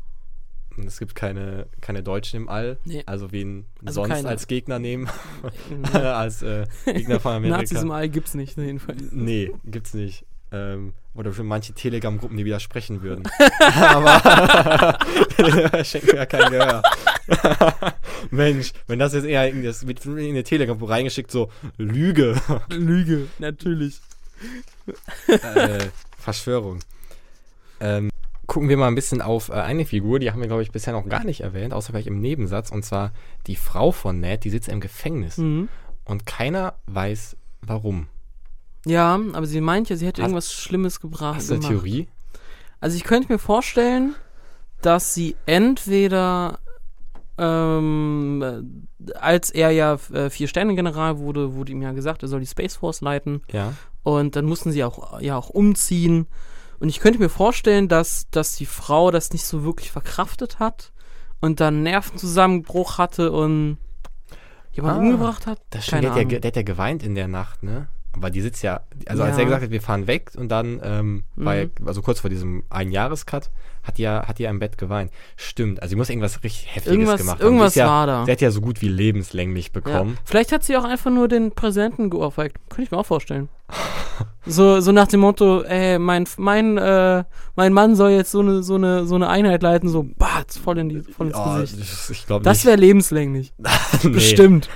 [0.85, 2.78] es gibt keine, keine Deutschen im All.
[2.85, 3.02] Nee.
[3.06, 4.28] Also wen Also sonst keine.
[4.28, 5.09] als Gegner nehmen,
[5.92, 7.59] als äh, Gegner von Amerika.
[7.59, 9.00] Nazis im All gibt's nicht, jedenfalls.
[9.12, 10.25] Nee, gibt's nicht.
[10.52, 13.25] Ähm, oder für manche Telegram-Gruppen, die widersprechen würden.
[13.80, 14.99] Aber
[15.85, 16.83] schenken mir ja kein Gehör.
[18.30, 22.37] Mensch, wenn das jetzt eher in, das in eine Telegram reingeschickt, so Lüge.
[22.71, 24.00] Lüge, natürlich.
[25.26, 25.87] äh,
[26.18, 26.80] Verschwörung.
[27.80, 28.11] Ähm,
[28.57, 30.95] gucken wir mal ein bisschen auf äh, eine Figur, die haben wir, glaube ich, bisher
[30.95, 33.13] noch gar nicht erwähnt, außer vielleicht im Nebensatz, und zwar
[33.47, 35.37] die Frau von Ned, die sitzt im Gefängnis.
[35.37, 35.69] Mhm.
[36.07, 38.07] Und keiner weiß, warum.
[38.87, 41.37] Ja, aber sie meint ja, sie hätte Hast- irgendwas Schlimmes gebracht.
[41.37, 41.83] Hast du eine gemacht.
[41.85, 42.09] Theorie?
[42.80, 44.15] Also ich könnte mir vorstellen,
[44.80, 46.59] dass sie entweder
[47.37, 48.43] ähm,
[49.07, 52.76] äh, als er ja äh, Vier-Sterne-General wurde, wurde ihm ja gesagt, er soll die Space
[52.76, 53.43] Force leiten.
[53.52, 53.75] Ja.
[54.02, 56.26] Und dann mussten sie auch, ja auch umziehen.
[56.78, 60.93] Und ich könnte mir vorstellen, dass, dass die Frau das nicht so wirklich verkraftet hat
[61.41, 63.78] und dann Nervenzusammenbruch hatte und
[64.73, 65.60] jemanden Ah, umgebracht hat.
[65.71, 67.89] Das stimmt, der, hat ja, der hat ja geweint in der Nacht, ne?
[68.17, 69.41] Aber die sitzt ja, also als Ja.
[69.41, 71.71] er gesagt hat, wir fahren weg und dann, ähm, Mhm.
[71.85, 73.50] also kurz vor diesem Einjahrescut,
[73.83, 75.11] hat die ja, hat die ja im Bett geweint.
[75.37, 77.45] Stimmt, also sie muss irgendwas richtig Heftiges Irgendwas- gemacht haben.
[77.47, 78.25] irgendwas ja, war da.
[78.25, 79.73] Sie hat ja so gut wie lebenslänglich Ja.
[79.75, 80.19] bekommen.
[80.25, 82.57] Vielleicht hat sie auch einfach nur den Präsidenten geohrfeigt.
[82.69, 83.49] Könnte ich mir auch vorstellen.
[84.47, 87.25] so, so nach dem Motto, ey, mein, mein, äh,
[87.55, 90.79] mein Mann soll jetzt so eine, so eine, so eine Einheit leiten, so batz, voll,
[90.79, 91.81] in die, voll ins Oh, Gesicht.
[91.81, 93.52] das- ich glaube Das wäre lebenslänglich.
[94.02, 94.11] nee.
[94.11, 94.69] Bestimmt.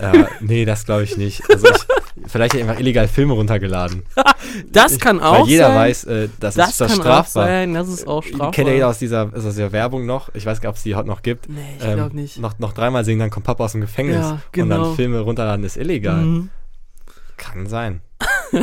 [0.00, 1.42] Ja, nee, das glaube ich nicht.
[1.48, 1.85] Also ich,
[2.26, 4.02] vielleicht hat er einfach illegal Filme runtergeladen.
[4.72, 5.76] Das kann auch Weil jeder sein.
[5.76, 7.44] weiß, äh, das, das ist das kann auch strafbar.
[7.46, 8.50] sein, das ist auch strafbar.
[8.52, 10.30] Kennt ja jeder aus dieser, aus dieser Werbung noch.
[10.34, 11.48] Ich weiß gar nicht, ob es die heute noch gibt.
[11.48, 12.38] Nee, ich Ähm, glaube nicht.
[12.38, 14.16] Noch, noch dreimal singen, dann kommt Papa aus dem Gefängnis.
[14.24, 14.84] Ja, Und genau.
[14.84, 16.22] dann Filme runterladen ist illegal.
[16.22, 16.50] Mhm.
[17.36, 18.00] Kann sein.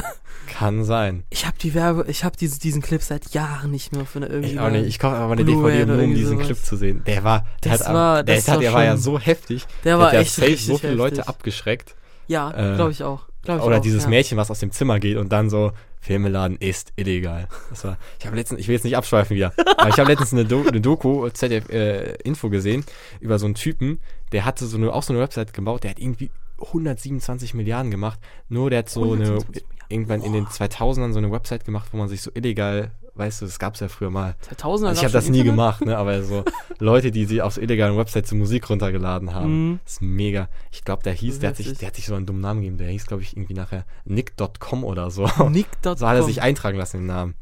[0.47, 1.23] Kann sein.
[1.29, 4.53] Ich habe die Werbe, ich habe diesen, diesen Clip seit Jahren nicht mehr von irgendwie.
[4.53, 4.85] Ich auch nicht.
[4.87, 6.45] Ich kaufe aber eine DVD, nur um diesen sowas.
[6.45, 7.03] Clip zu sehen.
[7.05, 9.65] Der war, der Das hat, war- der, das hat, war der war ja so heftig.
[9.83, 11.29] der war hat ja echt so viele Leute heftig.
[11.29, 11.95] abgeschreckt.
[12.27, 13.25] Ja, Äh, glaube ich auch.
[13.45, 14.09] Oder auch, dieses ja.
[14.09, 17.47] Mädchen, was aus dem Zimmer geht und dann so, Filme laden ist illegal.
[17.69, 20.33] Das war, ich habe letztens, ich will jetzt nicht abschweifen wieder, aber ich habe letztens
[20.33, 22.85] eine, Do eine Doku, ZDF äh, Info gesehen,
[23.19, 23.99] über so einen Typen,
[24.31, 26.29] der hatte so eine, auch so eine Website gebaut, der hat irgendwie
[26.61, 28.19] 127 Milliarden gemacht.
[28.49, 29.85] Nur der hat so eine, 127 Milliarden.
[29.89, 33.45] irgendwann in den 2000ern so eine Website gemacht, wo man sich so illegal, weißt du,
[33.45, 34.35] das gab's ja früher mal.
[34.41, 36.43] 2000 Also ich habe das nie gemacht, ne, aber so
[36.79, 39.69] Leute, die sie auf so illegalen Websites so Musik runtergeladen haben.
[39.69, 39.79] Mhm.
[39.85, 40.49] Ist mega.
[40.71, 42.77] Ich glaube, der hieß, der hat, sich, der hat sich so einen dummen Namen gegeben.
[42.77, 45.29] Der hieß, glaube ich, irgendwie nachher nick.com oder so.
[45.49, 45.97] Nick.com.
[45.97, 47.35] So hat er sich eintragen lassen, den Namen.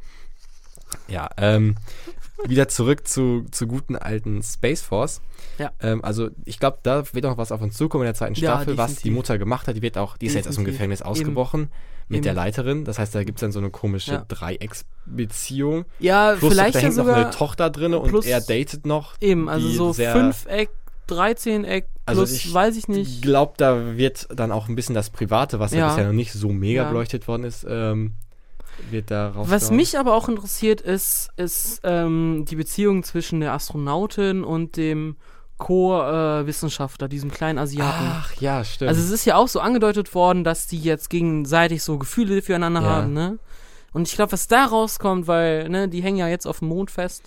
[1.08, 1.76] Ja, ähm,
[2.48, 5.22] wieder zurück zu, zu guten alten Space Force.
[5.58, 5.72] Ja.
[5.82, 8.56] Ähm, also ich glaube, da wird noch was auf uns zukommen in der zweiten Ja,
[8.58, 9.12] Staffel, was die.
[9.12, 9.76] Mutter gemacht hat.
[9.76, 10.66] Die wird auch, die ist jetzt aus dem.
[10.66, 11.10] Gefängnis Eben.
[11.10, 11.70] ausgebrochen
[12.08, 12.24] mit Eben.
[12.24, 12.84] der Leiterin.
[12.86, 14.26] Das heißt, da gibt es dann so eine komische Ja.
[14.28, 15.86] Dreiecksbeziehung.
[16.00, 17.18] Ja, Plus vielleicht da ja hängt noch sogar.
[17.22, 19.14] eine Tochter drin und er datet noch.
[19.22, 20.70] Eben, also so Fünfeck,
[21.08, 23.22] 13-Eck, Also plus, ich weiß ich Ich nicht.
[23.22, 25.88] glaube, da wird dann auch ein bisschen das Private, was ja, Ja.
[25.90, 26.90] bisher noch nicht so mega Ja.
[26.90, 28.14] beleuchtet worden ist, ähm,
[28.90, 29.48] wird da raus.
[29.50, 35.16] Was mich aber auch interessiert, ist, ist ähm, die Beziehung zwischen der Astronautin und dem
[35.58, 38.06] Co-Wissenschaftler, diesem kleinen Asiaten.
[38.08, 38.90] Ach ja, stimmt.
[38.90, 42.82] Also es ist ja auch so angedeutet worden, dass die jetzt gegenseitig so Gefühle füreinander
[42.82, 42.88] Ja.
[42.90, 43.38] haben, ne?
[43.94, 46.92] Und ich glaube, was da rauskommt, weil, ne, die hängen ja jetzt auf dem Mond
[46.92, 47.24] fest,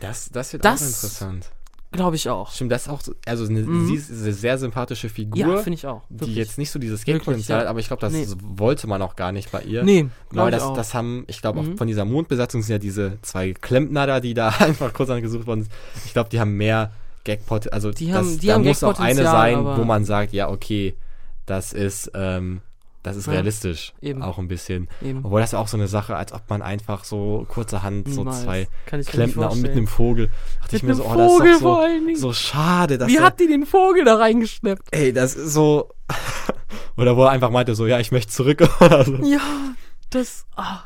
[0.00, 1.50] das, das wird das- auch interessant.
[1.94, 2.50] Glaube ich auch.
[2.52, 3.86] Stimmt, das ist auch, so, also eine, Mhm.
[3.86, 6.02] sie ist eine sehr sympathische Figur, Ja, finde ich auch.
[6.10, 6.36] die Wirklich.
[6.36, 7.62] jetzt nicht so dieses Wirklich, Gag-Potenzial ja.
[7.64, 8.26] hat, aber ich glaube, das Nee.
[8.56, 9.82] wollte man auch gar nicht bei ihr.
[9.84, 10.76] Nee, Weil glaube das, auch.
[10.76, 11.72] das haben, ich glaube, Mhm.
[11.74, 15.46] auch von dieser Mondbesatzung sind ja diese zwei Klempner da, die da einfach kurz angesucht
[15.46, 15.72] worden sind.
[16.04, 16.90] Ich glaube, die haben mehr
[17.24, 17.72] Gag-Potenzial.
[17.74, 20.94] Also, Die das, haben- die da muss auch eine sein, wo man sagt, ja, okay,
[21.46, 22.60] das ist, ähm,
[23.04, 23.92] das ist Ja, realistisch.
[24.02, 24.22] eben.
[24.22, 24.88] Auch ein bisschen.
[25.00, 25.20] Eben.
[25.24, 28.42] Obwohl das ist auch so eine Sache, als ob man einfach so kurzerhand so Niemals.
[28.42, 30.30] zwei ich mir nicht Klempner und mit einem Vogel.
[30.62, 32.98] Dachte ich Mit mir so, oh, das Vogel ist doch so, so schade.
[32.98, 34.88] Dass Wie er- hat die den Vogel da reingeschleppt?
[34.90, 35.90] Ey, das ist so.
[36.96, 39.16] Oder wo er einfach meinte, so, ja, ich möchte zurück oder so.
[39.16, 39.40] Ja,
[40.10, 40.46] das.
[40.56, 40.80] Ah.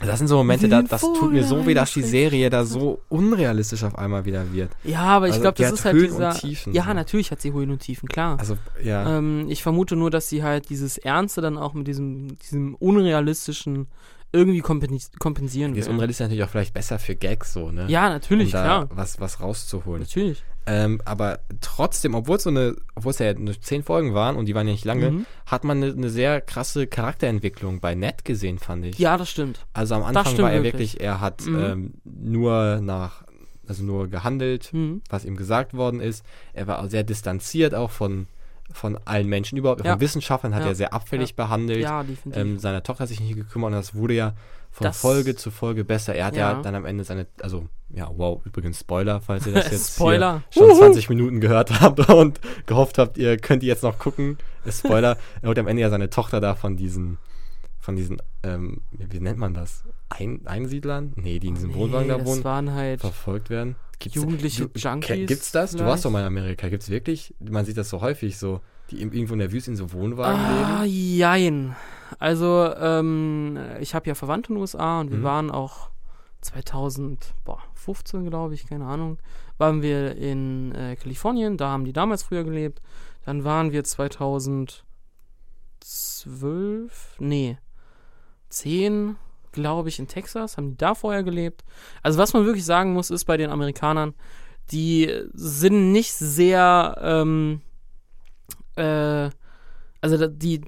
[0.00, 2.02] Das sind so Momente, da, das tut mir so weh, dass die.
[2.02, 4.70] Serie da so unrealistisch auf einmal wieder wird.
[4.84, 6.34] Ja, aber ich Also, glaube, das ist halt Höhen und dieser.
[6.34, 6.92] Tiefen, ja, so.
[6.94, 8.38] natürlich hat sie Höhen und Tiefen, klar.
[8.38, 9.18] Also, ja.
[9.18, 13.86] Ähm, ich vermute nur, dass sie halt dieses Ernste dann auch mit diesem, diesem unrealistischen
[14.32, 15.94] irgendwie kompen- kompensieren die ist will.
[15.94, 17.86] unrealistisch natürlich auch vielleicht besser für Gags so, ne?
[17.88, 18.88] Ja, natürlich, um klar.
[18.92, 20.02] was, was rauszuholen.
[20.02, 20.42] Natürlich.
[20.66, 24.46] Ähm, aber trotzdem, obwohl es so eine, obwohl es ja nur zehn Folgen waren und
[24.46, 25.26] die waren ja nicht lange, Mhm.
[25.46, 28.98] hat man eine, eine sehr krasse Charakterentwicklung bei Ned gesehen, fand ich.
[28.98, 29.66] Ja, das stimmt.
[29.74, 30.94] Also am Anfang war er wirklich.
[30.94, 31.58] wirklich, er hat Mhm.
[31.64, 33.24] ähm, nur nach,
[33.68, 35.02] also nur gehandelt, Mhm.
[35.10, 36.24] was ihm gesagt worden ist.
[36.54, 38.26] Er war auch sehr distanziert auch von,
[38.72, 39.84] von allen Menschen überhaupt.
[39.84, 39.92] Ja.
[39.92, 40.68] Von Wissenschaftlern hat Ja.
[40.68, 41.80] er sehr abfällig behandelt.
[41.80, 42.40] Ja, definitiv.
[42.40, 44.32] Ähm, seiner Tochter hat sich nicht gekümmert und das wurde ja
[44.74, 46.14] von Das- Folge zu Folge besser.
[46.16, 46.52] Er hat ja.
[46.52, 46.60] Ja.
[46.62, 50.76] dann am Ende seine, also ja, wow, übrigens Spoiler, falls ihr das jetzt schon Uhu.
[50.78, 54.36] 20 Minuten gehört habt und gehofft habt, ihr könnt die jetzt noch gucken.
[54.68, 57.18] Spoiler, er holt am Ende ja seine Tochter da von diesen,
[57.78, 59.84] von diesen, ähm, wie nennt man das?
[60.08, 61.12] Ein, Einsiedlern?
[61.14, 63.76] Nee, die in diesem Wohnwagen da wohnen, waren halt verfolgt werden.
[64.00, 65.28] Gibt's, jugendliche du- Junkies.
[65.28, 65.70] Gibt's das?
[65.70, 65.90] Du vielleicht.
[65.90, 66.68] warst doch mal in Amerika.
[66.68, 67.32] Gibt's wirklich?
[67.38, 68.60] Man sieht das so häufig so,
[68.90, 70.64] die irgendwo in der Wüste in so Wohnwagen leben.
[70.64, 71.76] Ah, jein.
[72.18, 75.22] Also, ähm, ich habe ja Verwandte in den USA und wir Mhm.
[75.24, 75.90] waren auch
[76.40, 79.18] 2015, glaube ich, keine Ahnung,
[79.58, 82.82] waren wir in äh, Kalifornien, da haben die damals früher gelebt.
[83.24, 84.84] Dann waren wir 2012,
[87.18, 87.58] nee,
[88.50, 89.16] 10,
[89.52, 91.64] glaube ich, in Texas, haben die da vorher gelebt.
[92.02, 94.14] Also, was man wirklich sagen muss, ist bei den Amerikanern,
[94.70, 97.60] die sind nicht sehr, ähm,
[98.76, 99.30] äh,
[100.00, 100.62] also die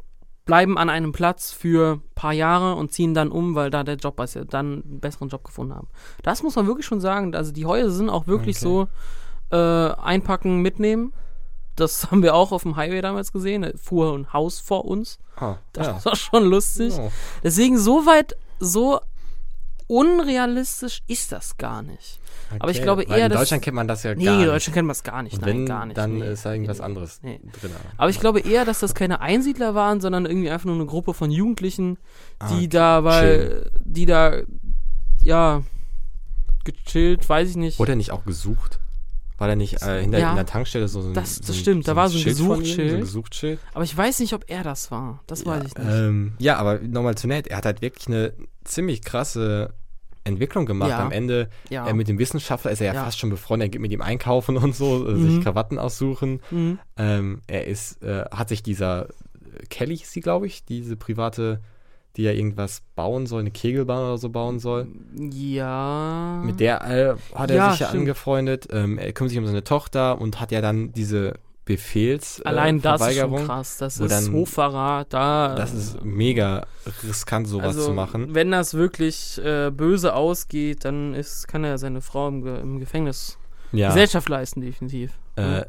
[0.47, 3.97] bleiben an einem Platz für ein paar Jahre und ziehen dann um, weil da der
[3.97, 5.89] Job, also dann einen besseren Job gefunden haben.
[6.23, 7.35] Das muss man wirklich schon sagen.
[7.35, 8.65] Also die Häuser sind auch wirklich Okay.
[8.65, 8.89] so
[9.57, 11.13] äh, einpacken, mitnehmen.
[11.75, 13.63] Das haben wir auch auf dem Highway damals gesehen.
[13.63, 15.19] Da fuhr ein Haus vor uns.
[15.37, 16.05] Ah, Das ja.
[16.05, 16.95] war schon lustig.
[16.97, 17.11] Oh.
[17.43, 19.01] Deswegen so weit, so
[19.89, 22.21] unrealistisch ist das gar nicht.
[22.59, 24.35] Aber ich Okay, glaube weil eher, in dass- Deutschland kennt man das ja Nee, gar
[24.35, 24.49] in nicht.
[24.51, 25.41] Deutschland kennt man es gar nicht.
[25.41, 25.97] Nein, wenn, gar nicht.
[25.99, 26.33] dann nee.
[26.33, 26.85] ist da irgendwas Nee.
[26.85, 27.41] anderes Nee.
[27.61, 27.71] drin.
[27.97, 31.15] Aber ich glaube eher, dass das keine Einsiedler waren, sondern irgendwie einfach nur eine Gruppe
[31.15, 31.99] von Jugendlichen,
[32.39, 32.69] Ah, die okay.
[32.69, 34.41] da, weil, die da,
[35.23, 35.63] ja,
[36.65, 37.79] gechillt, weiß ich nicht.
[37.79, 38.81] Wurde er nicht auch gesucht?
[39.39, 40.31] War der nicht äh, hinter Ja.
[40.31, 42.39] in der Tankstelle so, so ein Das- das so stimmt, da war so ein Schild
[42.39, 42.91] von ihm, Gesuchschild.
[42.91, 43.61] So ein Gesuchschild.
[43.75, 45.21] Aber ich weiß nicht, ob er das war.
[45.27, 45.87] Das weiß ich nicht.
[45.89, 47.47] Ähm, ja, aber nochmal zu Ned.
[47.49, 48.33] Er hat halt wirklich eine
[48.65, 49.75] ziemlich krasse
[50.27, 50.91] Entwicklung gemacht.
[50.91, 50.99] Ja.
[51.05, 51.87] Am Ende ja.
[51.87, 53.05] äh, mit dem Wissenschaftler ist er ja, Ja.
[53.05, 53.67] fast schon befreundet.
[53.67, 55.31] Er geht mit ihm einkaufen und so, äh, Mhm.
[55.37, 56.41] sich Krawatten aussuchen.
[56.51, 56.79] mhm.
[56.97, 61.61] Ähm, er ist, äh, hat sich dieser äh, Kelly, hieß sie, glaube ich, diese private,
[62.17, 64.89] die ja irgendwas bauen soll, eine Kegelbahn oder so bauen soll.
[65.17, 66.43] Ja.
[66.45, 68.01] Mit der äh, hat er sich ja stimmt.
[68.01, 68.69] angefreundet.
[68.73, 71.35] Ähm, er kümmert sich um seine Tochter und hat ja dann diese
[71.67, 73.77] Befehls Allein äh, das ist schon krass.
[73.79, 75.13] Das ist dann- Hochverrat.
[75.13, 76.65] Da, Das ist mega
[77.03, 78.35] riskant, sowas also, zu machen.
[78.35, 82.79] Wenn das wirklich äh, böse ausgeht, dann ist, kann er seine Frau im, Ge im
[82.79, 83.37] Gefängnis
[83.73, 85.11] Ja, Gesellschaft leisten, definitiv.
[85.35, 85.63] äh,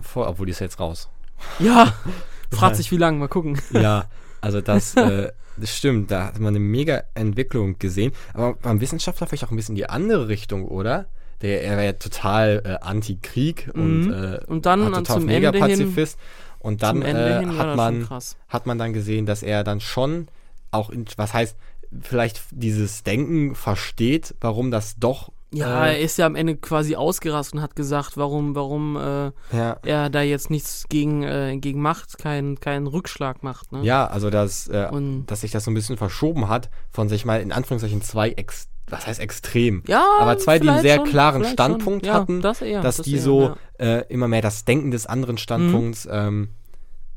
[0.00, 1.10] vor, obwohl die ist jetzt raus.
[1.58, 1.94] Ja.
[2.52, 3.18] Fragt sich, wie lange.
[3.18, 3.60] Mal gucken.
[3.72, 4.04] Ja,
[4.40, 8.12] also das, äh, das stimmt, da hat man eine mega Entwicklung gesehen.
[8.34, 11.06] Aber beim Wissenschaftler vielleicht auch ein bisschen die andere Richtung, oder?
[11.42, 14.12] Der, er war ja total äh, Anti-Krieg und, Mhm.
[14.12, 16.18] äh, Und dann total zum mega Ende hin- Pazifist.
[16.58, 18.06] Und dann äh, hin hat, man,
[18.48, 20.28] hat man dann gesehen, dass er dann schon
[20.70, 21.56] auch, in, was heißt,
[22.02, 26.94] vielleicht dieses Denken versteht, warum das doch Ja, äh, er ist ja am Ende quasi
[26.96, 31.80] ausgerastet und hat gesagt, warum, warum äh, ja, er da jetzt nichts gegen, äh, gegen
[31.80, 33.72] macht, keinen keinen Rückschlag macht.
[33.72, 33.82] Ne?
[33.82, 37.24] ja, also dass, äh, Und dass sich das so ein bisschen verschoben hat von sich
[37.24, 39.82] mal in Anführungszeichen zwei ex was heißt extrem?
[39.86, 42.14] ja, aber zwei, die einen sehr schon, klaren Standpunkt schon.
[42.14, 43.42] Ja, hatten, das eher, dass das die eher, so
[43.78, 43.98] ja.
[43.98, 46.50] äh, immer mehr das Denken des anderen Standpunkts ähm,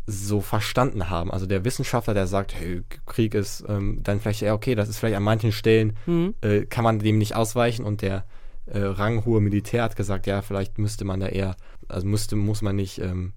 [0.06, 1.32] so verstanden haben.
[1.32, 4.98] Also der Wissenschaftler, der sagt, hey, Krieg ist ähm, dann vielleicht eher okay, das ist
[5.00, 6.36] vielleicht an manchen Stellen, Mhm.
[6.42, 8.26] äh, kann man dem nicht ausweichen und der
[8.66, 11.56] äh, ranghohe Militär hat gesagt, ja, vielleicht müsste man da eher,
[11.88, 13.34] also müsste, muss man nicht ähm,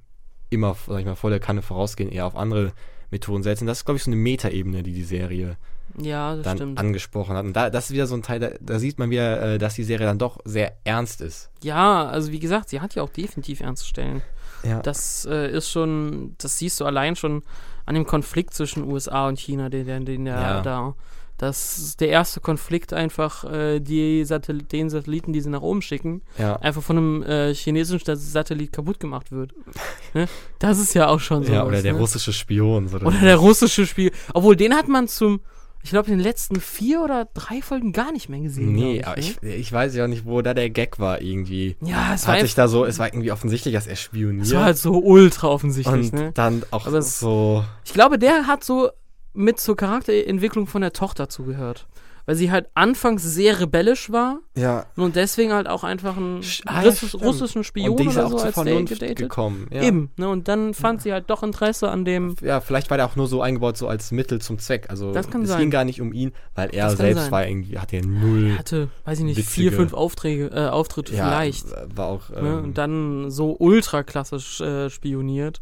[0.51, 2.73] immer, sag ich mal, volle Kanne vorausgehen, eher auf andere
[3.11, 3.67] Methoden setzen.
[3.67, 5.57] Das ist, glaube ich, so eine Metaebene, die die Serie
[5.99, 6.79] Ja, das dann stimmt.
[6.79, 7.45] angesprochen hat.
[7.45, 9.75] Und da, das ist wieder so ein Teil, da, da sieht man wieder, äh, dass
[9.75, 11.51] die Serie dann doch sehr ernst ist.
[11.63, 14.23] Ja, also wie gesagt, sie hat ja auch definitiv ernst zu stellen.
[14.63, 14.81] Ja.
[14.81, 17.43] Das äh, ist schon, das siehst du allein schon
[17.85, 20.61] an dem Konflikt zwischen USA und China, den, den, den der Ja.
[20.61, 20.95] da.
[21.39, 25.83] Das ist der erste Konflikt einfach, äh, die Satel den Satelliten, die sie nach oben
[25.83, 26.57] schicken, ja.
[26.57, 29.53] einfach von einem äh, chinesischen Satellit kaputt gemacht wird.
[30.15, 30.29] ne?
[30.59, 31.53] Das ist ja auch schon so.
[31.53, 31.99] ja, oder der ne?
[31.99, 32.89] russische Spion.
[32.89, 34.13] So Oder der russische Spiel.
[34.33, 35.41] Obwohl, den hat man zum,
[35.87, 38.73] ich glaube, in den letzten vier oder drei Folgen gar nicht mehr gesehen.
[38.73, 39.27] Nee, glaub aber ne?
[39.27, 41.77] ich, ich weiß ja auch nicht, wo da der Gag war irgendwie.
[41.81, 44.47] Ja, es Es war, hat sich da so, es war irgendwie offensichtlich, dass er spioniert.
[44.47, 46.13] es war halt so ultra offensichtlich.
[46.13, 46.33] und Ne?
[46.35, 47.63] dann auch es- so.
[47.85, 48.91] Ich glaube, der hat so
[49.37, 51.87] mit zur Charakterentwicklung von der Tochter zugehört.
[52.29, 54.87] Weil sie halt anfangs sehr rebellisch war Ja.
[54.97, 57.23] und deswegen halt auch einfach einen ah, ja, Russis, stimmt.
[57.25, 59.17] russischen Spion und die ist oder auch so zur als Vernunft gedatet.
[59.19, 59.69] gekommen.
[59.71, 59.83] Ja.
[59.83, 60.29] Eben, ne?
[60.29, 62.35] Und dann fand sie halt doch Interesse an dem.
[62.43, 64.87] Ja, vielleicht war der auch nur so eingebaut, so als Mittel zum Zweck.
[64.91, 65.61] Also Das kann es sein.
[65.61, 68.57] ging gar nicht um ihn, weil er Das selbst war irgendwie, hatte ja null.
[68.59, 71.67] Hatte, weiß ich nicht, Witzige- vier, fünf Aufträge, äh, Auftritte ja, vielleicht.
[71.95, 72.31] War auch.
[72.37, 72.61] Ähm, Ne?
[72.61, 75.61] Und dann so ultra klassisch äh, spioniert.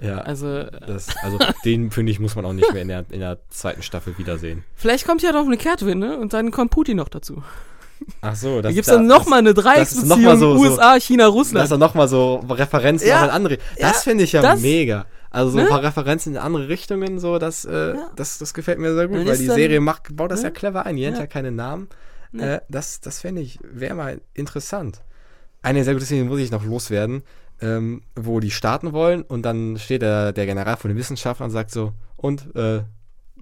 [0.00, 3.20] Ja, Also, das, also den finde ich muss man auch nicht mehr in der, in
[3.20, 4.64] der zweiten Staffel wiedersehen.
[4.74, 7.42] vielleicht kommt ja noch eine Kehrtwende und dann kommt Putin noch dazu.
[8.22, 10.98] Ach so, Da das gibt es dann nochmal eine das Dreiecksbeziehung noch mal so- USA,
[10.98, 11.64] China, Das Russland.
[11.64, 13.58] ist dann nochmal so Referenzen Ja, in andere.
[13.78, 15.04] Das finde ich ja das- mega.
[15.32, 15.64] Also so Ne?
[15.64, 18.10] ein paar Referenzen in andere Richtungen, so das, äh, Ja.
[18.16, 20.48] das, das gefällt mir sehr gut, Dann weil die dann- Serie macht, baut das ja
[20.48, 20.52] Ne?
[20.54, 20.96] clever ein.
[20.96, 21.24] Die nennt Ja.
[21.24, 21.88] ja keine Namen.
[22.32, 22.56] Ne.
[22.56, 25.02] Äh, das das fände ich, wäre mal interessant.
[25.62, 27.22] Eine sehr gute Szene muss ich noch loswerden,
[27.62, 31.52] ähm, wo die starten wollen und dann steht der, der General von den Wissenschaftlern und
[31.52, 32.82] sagt so, und äh,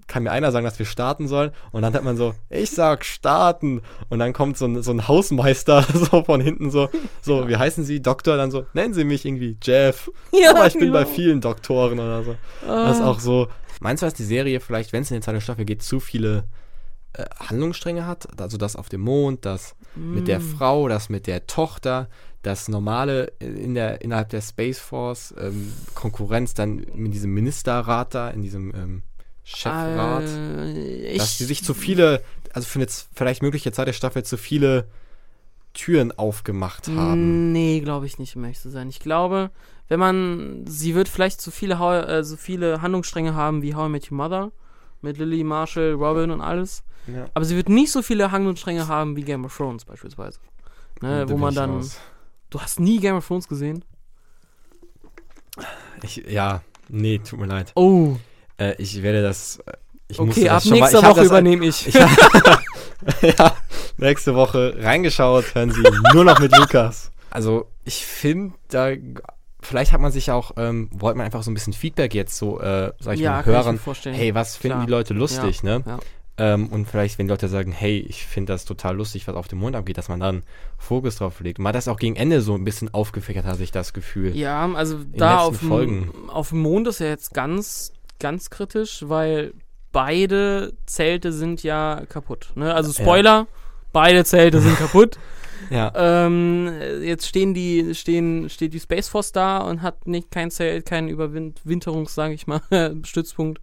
[0.07, 1.51] kann mir einer sagen, dass wir starten sollen?
[1.71, 3.83] Und dann hat man so, ich sag starten.
[4.09, 6.89] Und dann kommt so ein, so ein Hausmeister so von hinten so,
[7.21, 8.01] so, wie heißen Sie?
[8.01, 8.39] Doktor?
[8.39, 10.11] Dann so, nennen Sie mich irgendwie Jeff.
[10.33, 11.15] Ja, Aber ich bin bei genau.
[11.15, 12.37] vielen Doktoren oder so.
[12.67, 13.11] Das ist Ah.
[13.11, 13.49] auch so.
[13.81, 16.45] Meinst du, dass die Serie vielleicht, wenn es in der zweiten Staffel geht, zu viele
[17.19, 18.41] äh, Handlungsstränge hat?
[18.41, 20.57] Also das auf dem Mond, das mit der Mm.
[20.57, 22.09] Frau, das mit der Tochter,
[22.43, 28.31] das normale in der, innerhalb der Space Force, ähm, Konkurrenz dann mit diesem Ministerrat da,
[28.31, 29.03] in diesem ähm,
[29.45, 30.25] Chefrat.
[30.25, 34.87] Äh, dass die sich zu viele, also für eine vielleicht mögliche zweite Staffel zu viele
[35.75, 37.53] Türen aufgemacht haben.
[37.53, 38.89] Nee, glaube ich nicht, um ehrlich zu sein.
[38.89, 39.51] Ich glaube,
[39.89, 41.77] wenn man, sie wird vielleicht so viele,
[42.07, 44.53] äh, so viele Handlungsstränge haben wie How I Met Your Mother
[45.01, 46.83] mit Lily, Marshall, Robin und alles.
[47.15, 47.27] Ja.
[47.35, 50.39] Aber sie wird nicht so viele Handlungsstränge haben wie Game of Thrones beispielsweise.
[51.01, 51.71] Ne, wo man dann.
[51.77, 51.99] raus.
[52.51, 53.85] Du hast nie Game of Thrones gesehen?
[56.03, 57.73] Ich, ja, nee, tut mir leid.
[57.75, 58.17] Oh,
[58.57, 59.59] Äh, ich werde das.
[59.67, 59.73] äh,
[60.09, 61.87] Ich okay, ab mal- nächster hab Woche das- übernehme ich.
[61.87, 61.95] Ich
[63.23, 63.57] ja,
[63.97, 65.83] nächste Woche reingeschaut, hören Sie
[66.15, 67.11] nur noch mit Lukas.
[67.31, 68.91] Also, ich finde, da
[69.61, 72.61] vielleicht hat man sich auch, ähm, wollte man einfach so ein bisschen Feedback jetzt so,
[72.61, 73.79] äh, sag ich ja, mal, kann ich mir hören.
[73.79, 74.15] vorstellen.
[74.17, 74.87] Hey, was finden Klar.
[74.87, 75.83] die Leute lustig, ne?
[75.87, 75.99] ja.
[76.39, 79.49] Ähm, und vielleicht, wenn die Leute sagen, hey, ich finde das total lustig, was auf
[79.49, 80.45] dem Mond abgeht, dass man dann
[80.77, 81.59] Fokus drauf legt.
[81.59, 84.37] Man hat das auch gegen Ende so ein bisschen aufgefächert, hatte ich das Gefühl.
[84.37, 89.53] Ja, also da auf dem, auf dem Mond ist ja jetzt ganz, ganz kritisch, weil
[89.91, 92.53] beide Zelte sind ja kaputt.
[92.55, 92.73] Ne?
[92.73, 93.49] Also Spoiler,
[93.93, 95.19] beide Zelte sind kaputt.
[95.71, 95.93] Ja.
[95.97, 96.73] Ähm,
[97.03, 101.09] jetzt stehen die, stehen, steht die Space Force da und hat nicht kein Zelt, keinen
[101.09, 102.63] Überwinterungs, sage ich mal,
[103.03, 103.61] Stützpunkt.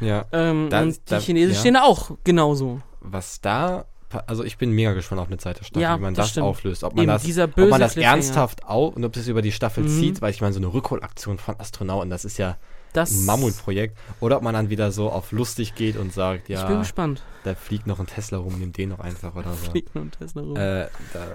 [0.00, 0.24] Ja.
[0.32, 1.60] Ähm, Da- und die da- Chinesen ja.
[1.60, 2.80] stehen da auch genauso.
[3.00, 3.84] Was da,
[4.26, 6.84] also ich bin mega gespannt auf eine zweite Staffel, Ja, wie man das das, auflöst.
[6.84, 9.84] Ob man Eben, das, ob man das ernsthaft auf und ob das über die Staffel
[9.84, 9.88] Mhm.
[9.88, 12.56] zieht, weil ich meine, so eine Rückholaktion von Astronauten, das ist ja
[12.92, 13.96] Das ein Mammutprojekt.
[14.20, 17.22] Oder ob man dann wieder so auf lustig geht und sagt, Ich bin ja, gespannt.
[17.44, 19.70] da fliegt noch ein Tesla rum, nimm den noch einfach oder so.
[19.70, 20.56] Fliegen und Tesla rum.
[20.56, 21.26] Äh, da,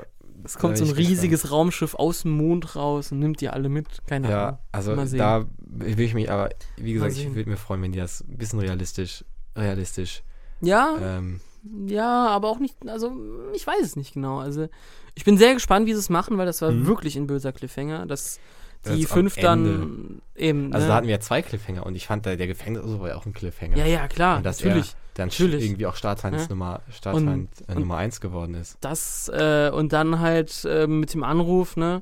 [0.43, 3.87] es kommt so ein riesiges Raumschiff aus dem Mond raus und nimmt die alle mit.
[4.07, 4.39] Keine Ahnung.
[4.39, 5.19] Ja, also Mal sehen.
[5.19, 8.37] da will ich mich, aber wie gesagt, ich würde mir freuen, wenn die das ein
[8.37, 9.23] bisschen realistisch,
[9.55, 10.23] realistisch,
[10.61, 11.39] Ja, ähm,
[11.87, 13.11] ja, aber auch nicht, also
[13.53, 14.39] ich weiß es nicht genau.
[14.39, 14.67] Also
[15.15, 16.87] ich bin sehr gespannt, wie sie es machen, weil das war Mhm.
[16.87, 18.39] wirklich ein böser Cliffhanger, dass
[18.85, 20.73] die am fünf dann eben.
[20.73, 20.89] also ne?
[20.89, 23.27] da hatten wir ja zwei Cliffhanger und ich fand, der, der Gefängnis war ja auch
[23.27, 23.77] ein Cliffhanger.
[23.77, 24.87] ja, ja, klar, natürlich.
[24.89, 25.63] er dann natürlich.
[25.65, 26.47] irgendwie auch Staatsfeind Ja.
[26.49, 28.77] Nummer, Staatsfeind äh, und- Nummer 1 geworden ist.
[28.81, 32.01] Das, äh, und dann halt äh, mit dem Anruf, ne,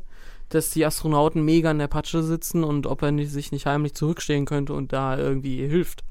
[0.50, 3.94] dass die Astronauten mega in der Patsche sitzen und ob er nicht, sich nicht heimlich
[3.96, 6.04] zurückstehen könnte und da irgendwie hilft.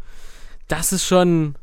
[0.68, 1.54] Das ist schon.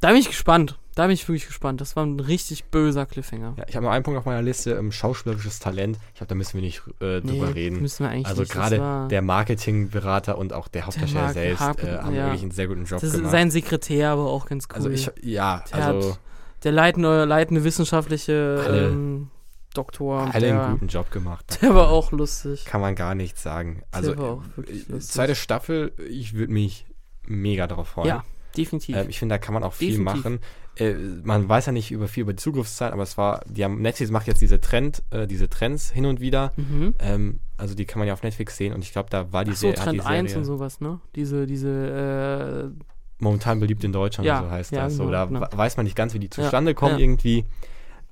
[0.00, 0.78] Da bin ich gespannt.
[0.94, 1.80] Da bin ich wirklich gespannt.
[1.80, 3.54] Das war ein richtig böser Cliffhanger.
[3.56, 5.98] Ja, ich habe noch einen Punkt auf meiner Liste, ähm, schauspielerisches Talent.
[6.12, 7.80] Ich glaube, da müssen wir nicht äh, drüber Nee, reden.
[7.80, 12.14] Müssen wir eigentlich Also gerade der Marketingberater und auch der Hauptdarsteller selbst Harp- äh, haben
[12.14, 12.26] ja.
[12.26, 13.30] wirklich einen sehr guten Job Das gemacht.
[13.30, 14.76] sein Sekretär aber auch ganz cool.
[14.76, 16.18] also ich, ja, Der also hat
[16.64, 19.28] der leitende, leitende wissenschaftliche Alle- ähm,
[19.74, 20.28] Doktor.
[20.34, 21.58] alle der, einen guten Job gemacht.
[21.62, 22.66] der war auch lustig.
[22.66, 23.82] Kann man gar nichts sagen.
[23.90, 25.12] Also war auch wirklich äh, lustig.
[25.14, 26.84] zweite Staffel, ich würde mich
[27.26, 28.08] mega darauf freuen.
[28.08, 28.24] Ja,
[28.56, 28.96] definitiv.
[28.96, 30.24] Ähm, ich finde, da kann man auch viel Definitiv.
[30.24, 30.40] machen.
[30.76, 33.82] Äh, man weiß ja nicht über viel über die Zugriffszeit, aber es war, die haben,
[33.82, 36.52] Netflix macht jetzt diese Trend, äh, diese Trends hin und wieder.
[36.56, 36.94] mhm.
[36.98, 39.52] Ähm, also die kann man ja auf Netflix sehen und ich glaube, da war die,
[39.52, 41.00] Ach so, Serie, hat die Trend 1 Serie und sowas, ne?
[41.14, 42.82] Diese, diese, äh,
[43.18, 44.96] momentan beliebt in Deutschland, Ja, so heißt ja, das.
[44.96, 45.40] So, genau, da genau.
[45.42, 47.44] we- weiß man nicht ganz, wie die zustande Ja, kommen irgendwie.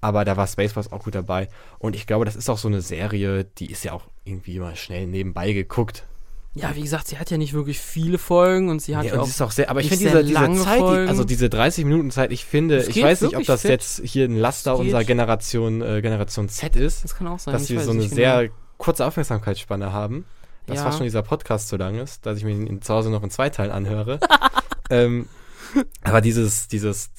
[0.03, 1.48] Aber da war Spaceballs auch gut dabei.
[1.79, 4.74] Und ich glaube, das ist auch so eine Serie, die ist ja auch irgendwie immer
[4.76, 6.07] schnell nebenbei geguckt.
[6.54, 9.20] Ja, wie gesagt, sie hat ja nicht wirklich viele Folgen und sie hat Ja, ja,
[9.20, 11.08] auch ist auch sehr, aber ich finde diese, diese lange Zeit, Folgen.
[11.08, 13.70] also diese 30 Minuten Zeit, ich finde, ich weiß nicht, ob das fit.
[13.70, 17.52] jetzt hier ein Laster unserer Generation, äh, Generation Z ist, Das kann auch sein.
[17.52, 18.54] dass wir so eine sehr genau.
[18.78, 20.24] kurze Aufmerksamkeitsspanne haben.
[20.66, 20.84] Das Ja.
[20.86, 23.30] war schon dieser Podcast so lang ist, dass ich mir ihn zu Hause noch in
[23.30, 24.18] zwei Teilen anhöre.
[24.90, 25.28] ähm,
[26.02, 27.10] aber dieses, dieses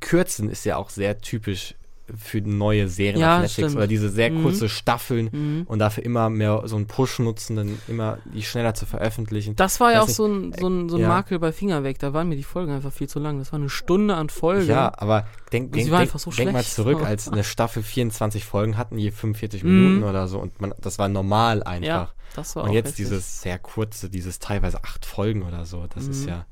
[0.00, 1.74] Kürzen ist ja auch sehr typisch
[2.16, 3.76] für neue Serien Ja, auf Netflix stimmt.
[3.76, 4.42] oder diese sehr Mhm.
[4.42, 5.62] kurze Staffeln Mhm.
[5.66, 9.56] und dafür immer mehr so einen Push nutzen, dann immer die schneller zu veröffentlichen.
[9.56, 11.08] Das war ja auch nicht, so ein, so ein, so ein ja.
[11.08, 11.98] Makel bei Finger weg.
[11.98, 13.38] Da waren mir die Folgen einfach viel zu lang.
[13.38, 14.68] Das war eine Stunde an Folgen.
[14.68, 18.98] Ja, aber denk, denk, denk, so denk mal zurück, als eine Staffel 24 Folgen hatten,
[18.98, 19.70] je 45 Mhm.
[19.70, 21.86] Minuten oder so und man, das war normal einfach.
[21.86, 23.06] Ja, das war und jetzt heftig.
[23.06, 26.28] dieses sehr kurze, dieses teilweise acht Folgen oder so, das ist Mhm.
[26.28, 26.46] ja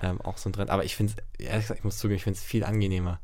[0.00, 0.68] ähm, auch so ein Trend.
[0.70, 3.18] Aber ich finde es, ehrlich gesagt, ich muss zugeben, ich finde es viel angenehmer.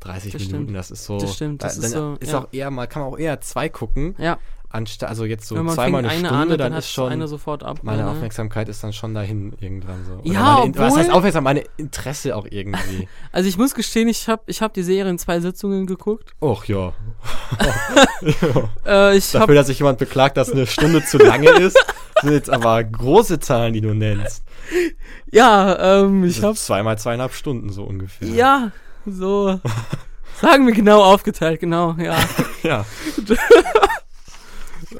[0.00, 0.76] 30 Das Minuten, stimmt.
[0.76, 1.18] das ist so.
[1.18, 2.38] Das stimmt, das da, ist so, ist ja.
[2.40, 4.38] auch eher mal, kann man auch eher zwei gucken, Ja,
[4.72, 7.64] anstatt, also jetzt so zweimal eine eine Stunde, an, dann, dann, ist schon eine sofort
[7.64, 7.80] ab.
[7.82, 8.10] meine ne?
[8.10, 10.12] Aufmerksamkeit ist dann schon dahin irgendwann so.
[10.14, 11.54] Oder Ja, meine, Was obwohl- heißt Aufmerksamkeit?
[11.56, 13.08] Meine Interesse auch irgendwie.
[13.32, 16.34] Also ich muss gestehen, ich habe ich hab die Serie in zwei Sitzungen geguckt.
[16.40, 16.92] Och ja.
[18.86, 21.76] Äh, ich Dafür, habe dass sich jemand beklagt, dass eine Stunde zu lange ist,
[22.22, 24.44] sind jetzt aber große Zahlen, die du nennst.
[25.32, 28.28] ja, ähm, ich Das habe zweimal zweieinhalb Stunden so ungefähr.
[28.28, 28.72] ja
[29.06, 29.60] so
[30.40, 32.18] sagen wir genau aufgeteilt, genau, ja.
[32.62, 32.84] Ja.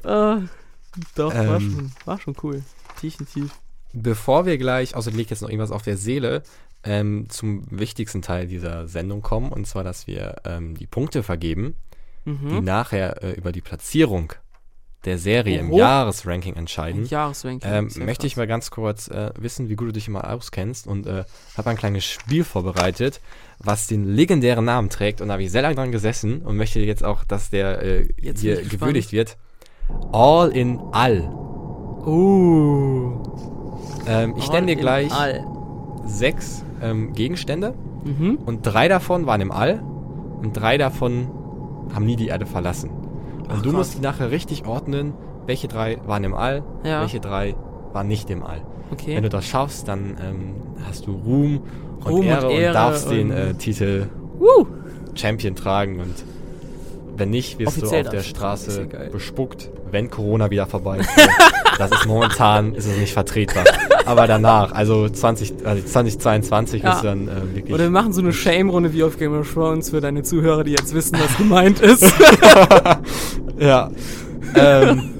[0.04, 0.40] äh,
[1.14, 1.60] doch, war, Ähm.
[1.60, 2.62] schon, war schon cool.
[3.02, 3.50] Definitiv.
[3.92, 6.42] Bevor wir gleich, außerdem liegt jetzt noch irgendwas auf der Seele,
[6.84, 11.74] ähm, zum wichtigsten Teil dieser Sendung kommen, und zwar, dass wir ähm, die Punkte vergeben,
[12.26, 12.64] die Mhm.
[12.64, 14.34] nachher äh, über die Platzierung
[15.04, 15.78] der Serie im Oho.
[15.78, 17.06] Jahresranking Ein entscheiden.
[17.06, 17.70] Jahresranking.
[17.72, 18.38] Ähm, möchte ich krass.
[18.42, 21.24] mal ganz kurz äh, wissen, wie gut du dich immer auskennst und äh,
[21.56, 23.20] habe ein kleines Spiel vorbereitet,
[23.58, 26.80] was den legendären Namen trägt und da habe ich sehr lange dran gesessen und möchte
[26.80, 29.36] jetzt auch, dass der äh, Jetzt hier ich gewürdigt wird.
[30.12, 31.22] All in All.
[32.06, 33.22] Uh.
[34.06, 35.44] Ähm, ich nenne dir gleich All.
[36.04, 38.38] sechs ähm, Gegenstände Mhm.
[38.46, 39.82] und drei davon waren im All
[40.40, 41.28] und drei davon
[41.94, 42.90] haben nie die Erde verlassen.
[43.50, 45.12] Und Ach, du musst die nachher richtig ordnen,
[45.46, 47.00] welche drei waren im All, Ja.
[47.00, 47.54] welche drei
[47.92, 48.62] waren nicht im All.
[48.92, 49.16] Okay.
[49.16, 50.54] Wenn du das schaffst, dann ähm,
[50.86, 51.60] hast du Ruhm
[52.04, 54.06] und, Ruhm und Ehre, und, Ehre darfst den und- äh, Titel
[54.38, 54.66] Woo.
[55.14, 56.14] Champion tragen und
[57.20, 61.08] wenn nicht, wirst Offiziell du auf der Straße bespuckt, wenn Corona wieder vorbei ist.
[61.78, 63.64] das ist momentan ist es nicht vertretbar.
[64.06, 66.92] Aber danach, also 20, also 2022 Ja.
[66.94, 67.72] ist dann äh, wirklich.
[67.74, 70.72] Oder wir machen so eine Shame-Runde wie auf Game of Thrones für deine Zuhörer, die
[70.72, 72.02] jetzt wissen, was gemeint ist.
[73.58, 73.90] ja.
[74.54, 75.10] ähm,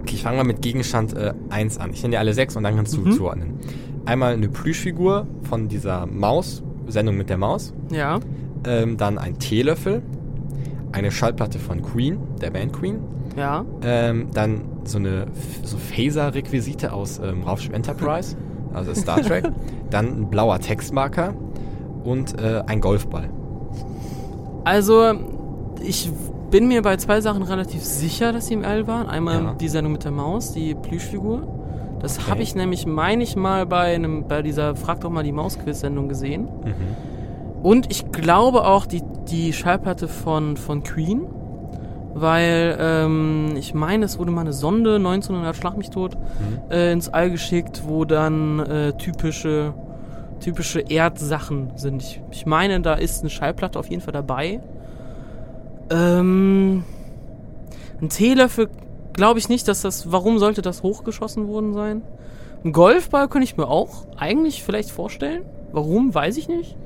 [0.00, 1.90] okay, ich fange mal mit Gegenstand äh, 1 an.
[1.92, 3.12] Ich nenne dir alle sechs und dann kannst du Mhm.
[3.12, 3.60] zuordnen.
[4.04, 7.72] Einmal eine Plüschfigur von dieser Maus, Sendung mit der Maus.
[7.90, 8.18] ja.
[8.64, 10.02] Ähm, dann ein Teelöffel.
[10.92, 13.00] Eine Schallplatte von Queen, der Band Queen.
[13.36, 13.64] Ja.
[13.82, 15.26] Ähm, dann so eine
[15.64, 18.36] so Phaser-Requisite aus ähm, Raumschiff Enterprise,
[18.74, 19.44] also Star Trek.
[19.90, 21.34] dann ein blauer Textmarker
[22.04, 23.30] und äh, ein Golfball.
[24.64, 25.12] Also,
[25.82, 26.10] ich
[26.50, 29.08] bin mir bei zwei Sachen relativ sicher, dass sie im All waren.
[29.08, 29.54] Einmal Ja.
[29.54, 31.42] die Sendung mit der Maus, die Plüschfigur.
[32.00, 32.30] Das Okay.
[32.30, 36.08] habe ich nämlich, meine ich mal, bei einem, bei dieser Frag doch mal die Maus-Quiz-Sendung
[36.08, 36.42] gesehen.
[36.64, 36.72] Mhm.
[37.62, 41.26] Und ich glaube auch die, die Schallplatte von, von Queen.
[42.14, 46.70] Weil, ähm, ich meine, es wurde mal eine Sonde, 1900 Schlag mich tot, Mhm.
[46.70, 49.72] äh, ins All geschickt, wo dann äh, typische,
[50.40, 52.02] typische Erdsachen sind.
[52.02, 54.60] Ich, ich meine, da ist eine Schallplatte auf jeden Fall dabei.
[55.90, 56.84] Ähm,
[58.00, 58.68] ein Teelöffel
[59.12, 60.10] glaube ich nicht, dass das.
[60.12, 62.02] Warum sollte das hochgeschossen worden sein?
[62.64, 65.42] Ein Golfball könnte ich mir auch eigentlich vielleicht vorstellen.
[65.72, 66.76] Warum, weiß ich nicht.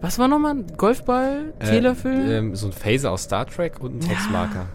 [0.00, 0.64] Was war nochmal?
[0.76, 2.12] Golfball, Teelöffel?
[2.30, 4.08] Äh, ähm, so ein Phaser aus Star Trek und ein Ja.
[4.08, 4.66] Textmarker.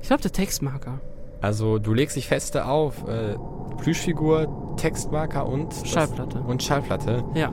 [0.00, 1.00] ich glaube, der Textmarker.
[1.42, 3.36] Also du legst dich feste auf äh,
[3.82, 6.38] Plüschfigur, Textmarker und Schallplatte.
[6.40, 7.24] und Schallplatte.
[7.34, 7.52] Ja.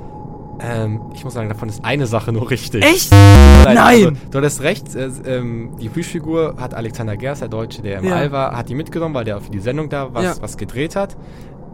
[0.61, 2.83] Ähm, ich muss sagen, davon ist eine Sache nur richtig.
[2.85, 3.11] Echt?
[3.11, 3.75] Nein!
[3.75, 3.77] Nein!
[4.05, 8.05] Also, du hattest recht, äh, ähm, die Plüschfigur hat Alexander Gers, der Deutsche, der im
[8.05, 8.15] Ja.
[8.15, 10.35] All war, hat die mitgenommen, weil der für die Sendung da was, Ja.
[10.41, 11.17] was gedreht hat.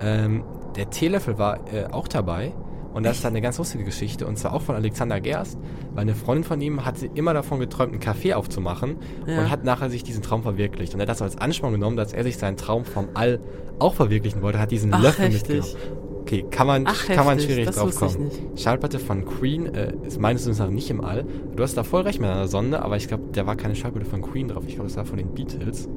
[0.02, 0.44] Ähm,
[0.78, 2.54] der Teelöffel war äh, auch dabei
[2.94, 4.26] Und das ist dann eine ganz lustige Geschichte.
[4.26, 5.58] Und zwar auch von Alexander Gerst,
[5.94, 9.40] weil eine Freundin von ihm hatte immer davon geträumt, einen Café aufzumachen Ja.
[9.40, 10.94] und hat nachher sich diesen Traum verwirklicht.
[10.94, 13.40] Und er hat das als Ansporn genommen, dass er sich seinen Traum vom All
[13.80, 15.58] auch verwirklichen wollte, hat diesen Ach, Löffel heftig.
[15.58, 16.10] mitgenommen.
[16.22, 18.30] Okay, kann man, Ach, kann man schwierig drauf kommen.
[18.56, 21.26] Schallplatte von Queen äh, ist meines Wissens nach nicht im All.
[21.56, 24.06] Du hast da voll recht mit einer Sonde, aber ich glaube, da war keine Schallplatte
[24.06, 24.64] von Queen drauf.
[24.68, 25.90] Ich glaube, das war von den Beatles.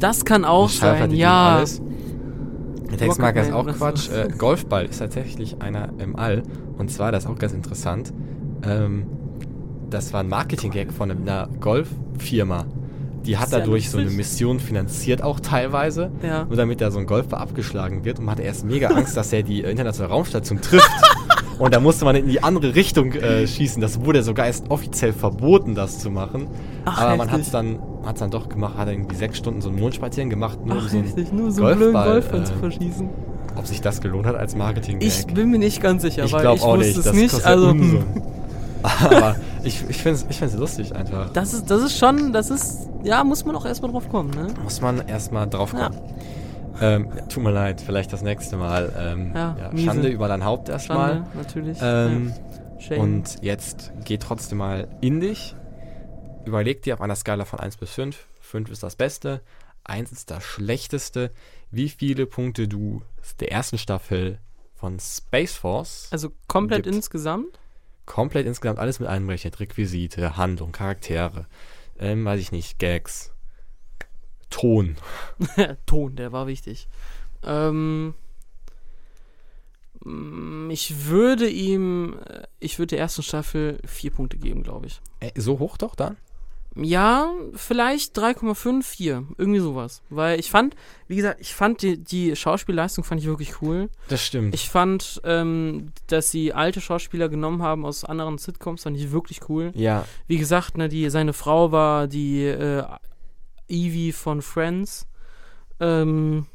[0.00, 1.62] Das kann auch sein, ja.
[2.88, 4.10] Textmarker ist auch Quatsch.
[4.10, 6.42] Äh, Golfball ist tatsächlich einer im All.
[6.78, 8.12] Und zwar, das ist auch ganz interessant.
[8.62, 9.06] Ähm,
[9.90, 12.66] das war ein Marketing-Gag von einer Golffirma.
[13.24, 14.10] Die hat dadurch so eine.
[14.10, 16.10] Mission finanziert auch teilweise.
[16.22, 16.44] Ja.
[16.44, 18.18] Nur damit da so ein Golfball abgeschlagen wird.
[18.18, 20.90] Und man hatte erst mega Angst, dass er die äh, internationale Raumstation trifft.
[21.58, 23.80] Und da musste man in die andere Richtung äh, schießen.
[23.80, 26.48] Das wurde sogar erst offiziell verboten, das zu machen.
[26.84, 29.70] Ach, Aber man hat es dann, hat's dann doch gemacht, hat irgendwie sechs Stunden so
[29.70, 32.44] einen Mondspaziergang gemacht, nur um Ach, so einen heftig, nur so einen blöden Golfball, Golfball
[32.46, 33.08] zu äh, verschießen.
[33.56, 36.54] ob sich das gelohnt hat als marketing Ich bin mir nicht ganz sicher, ich weil
[36.56, 37.06] ich auch wusste nicht.
[37.06, 37.44] es nicht.
[37.46, 38.04] Also, Unsummen.
[38.82, 41.30] Aber ich, ich finde es ich find's lustig einfach.
[41.32, 44.46] das ist, das ist schon, das ist, ja, muss man auch erstmal drauf kommen, ne?
[44.62, 45.96] Muss man erstmal drauf kommen.
[46.80, 48.92] Ähm, tut mir leid, vielleicht das nächste Mal.
[48.98, 49.78] Ähm, Ja, ja.
[49.78, 51.26] Schande über dein Haupt erstmal.
[51.34, 51.78] Natürlich.
[51.80, 52.32] Ähm,
[52.78, 52.96] ja.
[52.98, 55.54] Und jetzt geh trotzdem mal in dich.
[56.44, 58.16] Überleg dir auf einer Skala von 1 bis 5.
[58.40, 59.40] 5 ist das Beste,
[59.84, 61.32] 1 ist das Schlechteste.
[61.70, 63.02] Wie viele Punkte du
[63.40, 64.38] der ersten Staffel
[64.74, 66.94] von Space Force also komplett gibt.
[66.94, 67.58] insgesamt?
[68.06, 69.60] komplett insgesamt alles mit einberechnet.
[69.60, 71.46] Requisite, Handlung, Charaktere,
[71.98, 73.34] ähm, weiß ich nicht, Gags,
[74.56, 74.96] Ton.
[75.86, 76.88] Ton, der war wichtig.
[77.44, 78.14] Ähm,
[80.02, 85.02] mm, ich würde ihm, äh, ich würde der ersten Staffel vier Punkte geben, glaube ich.
[85.20, 86.16] Äh, so hoch doch dann?
[86.74, 89.24] Ja, vielleicht 3,5, 4.
[89.36, 90.00] Irgendwie sowas.
[90.08, 90.74] Weil ich fand,
[91.06, 93.90] wie gesagt, ich fand die, die Schauspielleistung fand ich wirklich cool.
[94.08, 94.54] Das stimmt.
[94.54, 99.50] Ich fand, ähm, dass sie alte Schauspieler genommen haben aus anderen Sitcoms, fand ich wirklich
[99.50, 99.72] cool.
[99.74, 102.84] ja, Wie gesagt, ne, die, seine Frau war die äh,
[103.68, 105.06] Evie von Friends.
[105.80, 106.46] Ähm,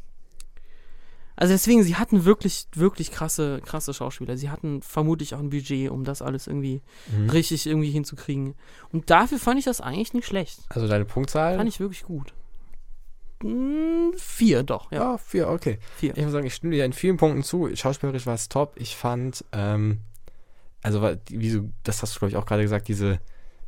[1.42, 4.38] also deswegen, sie hatten wirklich, wirklich krasse, krasse Schauspieler.
[4.38, 6.82] Sie hatten vermutlich auch ein Budget, um das alles irgendwie
[7.12, 7.32] mhm.
[7.32, 8.54] richtig irgendwie hinzukriegen.
[8.92, 10.60] Und dafür fand ich das eigentlich nicht schlecht.
[10.70, 11.58] also deine Punktzahl?
[11.58, 12.34] Fand ich wirklich gut.
[13.42, 15.00] Mm, vier, doch, ja.
[15.00, 15.80] ja, vier, okay.
[15.98, 16.16] Vier.
[16.16, 17.76] Ich muss sagen, ich stimme dir in vielen Punkten zu.
[17.76, 18.74] Schauspielerisch war es top.
[18.76, 20.02] Ich fand, ähm,
[20.84, 23.20] also wie du, das hast du, glaube ich, auch gerade gesagt, diese,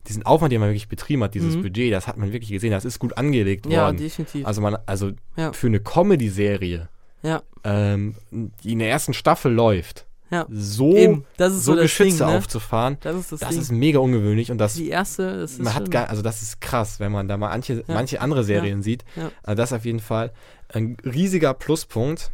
[0.08, 1.62] diesen Aufwand, den man wirklich betrieben hat, dieses Mhm.
[1.64, 3.97] Budget, das hat man wirklich gesehen, das ist gut angelegt Ja, worden.
[3.97, 4.45] definitiv.
[4.45, 5.54] Also man, also Ja.
[5.54, 6.89] für eine Comedy-Serie,
[7.22, 10.45] ja, ähm, die in der ersten Staffel läuft, ja.
[10.49, 12.38] so, ist so so Geschütze Ding, ne?
[12.38, 15.74] aufzufahren, Das ist das, das ist mega ungewöhnlich und das die erste, das ist man
[15.74, 17.84] hat gar, also das ist krass, wenn man da mal manche, Ja.
[17.93, 19.06] manche andere Serien sieht.
[19.16, 19.32] Ja.
[19.43, 20.32] Also das auf jeden Fall
[20.70, 22.32] ein riesiger Pluspunkt.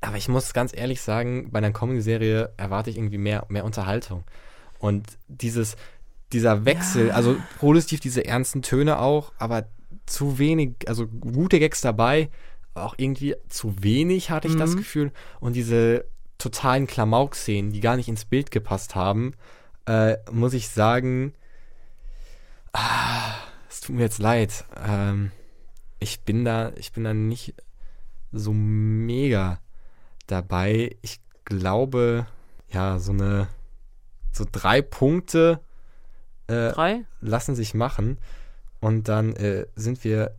[0.00, 4.24] Aber ich muss ganz ehrlich sagen, bei einer Comedy-Serie erwarte ich irgendwie mehr, mehr Unterhaltung.
[4.78, 5.76] Und dieses,
[6.32, 7.14] dieser Wechsel, Ja.
[7.14, 9.66] also positiv diese ernsten Töne auch, aber
[10.06, 12.28] zu wenig, also gute Gags dabei,
[12.74, 14.76] auch irgendwie zu wenig hatte ich das Mhm.
[14.78, 15.12] Gefühl.
[15.40, 16.04] Und diese
[16.38, 19.32] totalen Klamauk-Szenen, die gar nicht ins Bild gepasst haben,
[19.86, 21.34] äh, muss ich sagen,
[22.72, 23.34] ah,
[23.68, 24.64] es tut mir jetzt leid.
[24.86, 25.30] Ähm,
[25.98, 27.54] ich bin da, ich bin da nicht
[28.32, 29.58] so mega
[30.26, 30.96] dabei.
[31.02, 32.26] Ich glaube,
[32.70, 33.48] ja, so eine,
[34.32, 35.60] so drei Punkte
[36.48, 37.04] äh, Drei?
[37.20, 38.18] lassen sich machen.
[38.80, 40.32] Und dann äh, sind wir,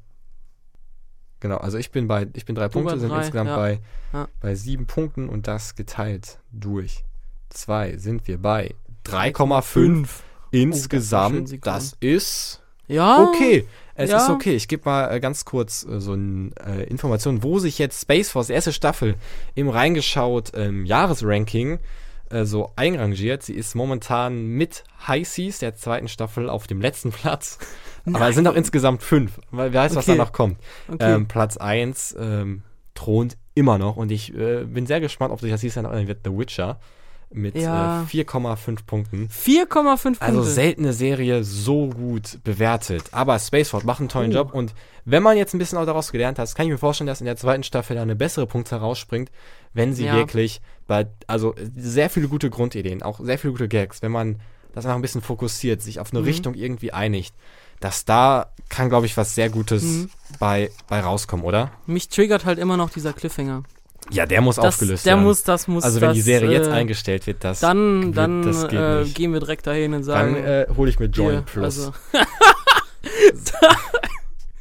[1.39, 3.55] genau, also ich bin bei, ich bin drei Du Punkte, sind drei, insgesamt ja.
[3.55, 3.79] bei,
[4.11, 4.27] Ja.
[4.41, 7.03] bei sieben Punkten und das geteilt durch
[7.49, 8.73] zwei sind wir bei
[9.05, 10.07] 3,5
[10.51, 11.47] insgesamt.
[11.47, 11.65] Sigmund.
[11.65, 13.23] das ist Ja.
[13.23, 13.67] okay.
[13.95, 14.17] Es ja.
[14.17, 14.55] ist okay.
[14.55, 18.29] Ich gebe mal äh, ganz kurz äh, so eine äh, Information, wo sich jetzt Space
[18.31, 19.15] Force, erste Staffel,
[19.55, 21.79] im reingeschaut ähm, Jahresranking
[22.29, 23.43] äh, so einrangiert.
[23.43, 27.59] Sie ist momentan mit High Seas, der zweiten Staffel, auf dem letzten Platz.
[28.05, 29.39] Aber es sind auch insgesamt fünf.
[29.51, 30.17] Weil wer weiß, was Okay.
[30.17, 30.57] da noch kommt.
[30.91, 31.13] Okay.
[31.13, 32.63] Ähm, Platz 1 ähm,
[32.95, 35.91] thront immer noch und ich äh, bin sehr gespannt, ob sich das dieses Jahr noch
[35.91, 36.19] ändern wird.
[36.25, 36.79] The Witcher
[37.33, 38.03] mit Ja.
[38.03, 39.29] äh, 4,5 Punkten.
[39.29, 40.21] 4,5 Punkte.
[40.21, 43.03] Also seltene Serie so gut bewertet.
[43.11, 44.35] Aber Spaceford macht einen tollen Oh.
[44.35, 44.73] Job und
[45.05, 47.25] wenn man jetzt ein bisschen auch daraus gelernt hat, kann ich mir vorstellen, dass in
[47.25, 49.31] der zweiten Staffel da eine bessere Punktzahl rausspringt,
[49.73, 50.15] wenn sie Ja.
[50.15, 54.39] wirklich bei, also sehr viele gute Grundideen, auch sehr viele gute Gags, wenn man
[54.73, 56.25] das einfach ein bisschen fokussiert, sich auf eine Mhm.
[56.25, 57.35] Richtung irgendwie einigt,
[57.79, 60.09] dass da kann, glaube ich, was sehr Gutes Mhm.
[60.39, 61.71] bei, bei rauskommen, oder?
[61.85, 63.63] Mich triggert halt immer noch dieser Cliffhanger.
[64.11, 65.23] Ja, der muss Das, aufgelöst der werden.
[65.25, 65.83] muss, das muss.
[65.83, 69.05] also wenn das, die Serie jetzt äh, eingestellt wird, das Dann, wird- dann das äh,
[69.13, 70.35] gehen wir direkt dahin und dann sagen.
[70.35, 71.63] äh, hole ich mir Join hier, Plus.
[71.63, 71.93] Also,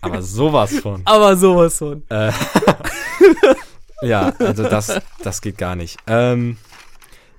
[0.01, 1.03] Aber sowas von.
[1.05, 2.03] aber sowas von.
[2.09, 2.33] Äh,
[4.03, 5.99] ja, also das, das geht gar nicht.
[6.07, 6.57] Ähm,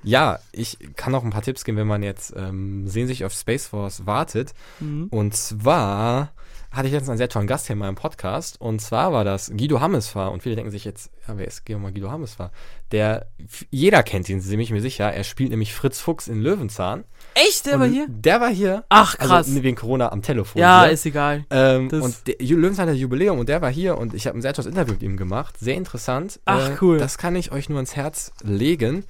[0.04, 3.68] Ja, ich kann noch ein paar Tipps geben, wenn man jetzt ähm, sehnsüchtig auf Space
[3.68, 4.54] Force wartet.
[4.80, 5.08] Mhm.
[5.10, 6.34] Und zwar
[6.72, 8.60] hatte ich letztens einen sehr tollen Gast hier in meinem Podcast.
[8.60, 10.32] Und zwar war das Guido Hammesfahr.
[10.32, 12.52] Und viele denken sich jetzt, ja, wer ist Guido Hammesfahr?
[12.92, 13.28] Der,
[13.70, 15.14] jeder kennt ihn, bin ich mir sicher.
[15.14, 17.04] Er spielt nämlich Fritz Fuchs in Löwenzahn.
[17.36, 18.08] Echt, der Und war hier?
[18.10, 18.84] Der war hier.
[18.90, 19.30] Ach, krass.
[19.48, 20.60] Also wegen Corona am Telefon.
[20.60, 20.94] ja, hier.
[20.94, 21.46] ist egal.
[21.52, 24.54] Ähm, und der Löwenzahn hat Jubiläum und der war hier und ich habe ein sehr
[24.54, 25.56] tolles Interview mit ihm gemacht.
[25.60, 26.40] Sehr interessant.
[26.46, 26.98] Ach, Äh, cool.
[26.98, 29.06] Das kann ich euch nur ans Herz legen.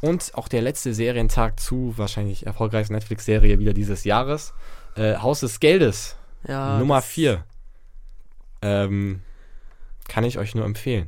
[0.00, 4.52] Und auch der letzte Serientag zu wahrscheinlich erfolgreichsten Netflix-Serie wieder dieses Jahres.
[4.94, 6.16] Äh, Haus des Geldes,
[6.46, 6.78] Ja.
[6.78, 7.44] Nummer das- 4.
[8.62, 9.22] Ähm,
[10.08, 11.06] kann ich euch nur empfehlen.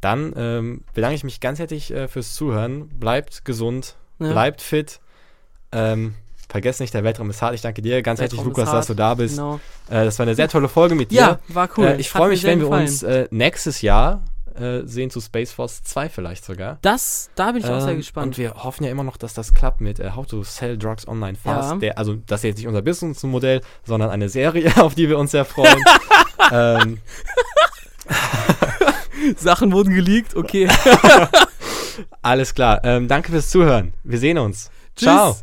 [0.00, 2.88] Dann ähm, bedanke ich mich ganz herzlich äh, fürs Zuhören.
[2.88, 4.32] Bleibt gesund, Ja.
[4.32, 5.00] bleibt fit.
[5.70, 6.14] Ähm,
[6.48, 7.54] vergesst nicht, der Weltraum ist hart.
[7.54, 9.36] Ich danke dir ganz herzlich, Weltraum ist Lukas, dass du da bist.
[9.36, 9.56] Genau.
[9.88, 11.20] Äh, das war eine sehr tolle Folge mit dir.
[11.20, 11.86] Ja, war cool.
[11.86, 12.86] Äh, ich freue mich, wenn wir gefallen.
[12.86, 14.22] uns äh, nächstes Jahr
[14.56, 16.78] äh, sehen zu Space Force 2 vielleicht sogar.
[16.82, 18.26] Das, da bin ich auch sehr Ähm, gespannt.
[18.26, 21.06] Und wir hoffen ja immer noch, dass das klappt mit äh, How to Sell Drugs
[21.08, 21.72] Online Fast.
[21.72, 21.78] Ja.
[21.78, 25.30] Der, also das ist jetzt nicht unser Businessmodell, sondern eine Serie, auf die wir uns
[25.32, 25.82] sehr freuen.
[26.52, 26.98] ähm,
[29.36, 30.68] Sachen wurden geleakt, okay.
[32.22, 32.80] alles klar.
[32.84, 33.92] Ähm, danke fürs Zuhören.
[34.02, 34.70] Wir sehen uns.
[34.96, 35.04] Tschüss.
[35.04, 35.36] Ciao.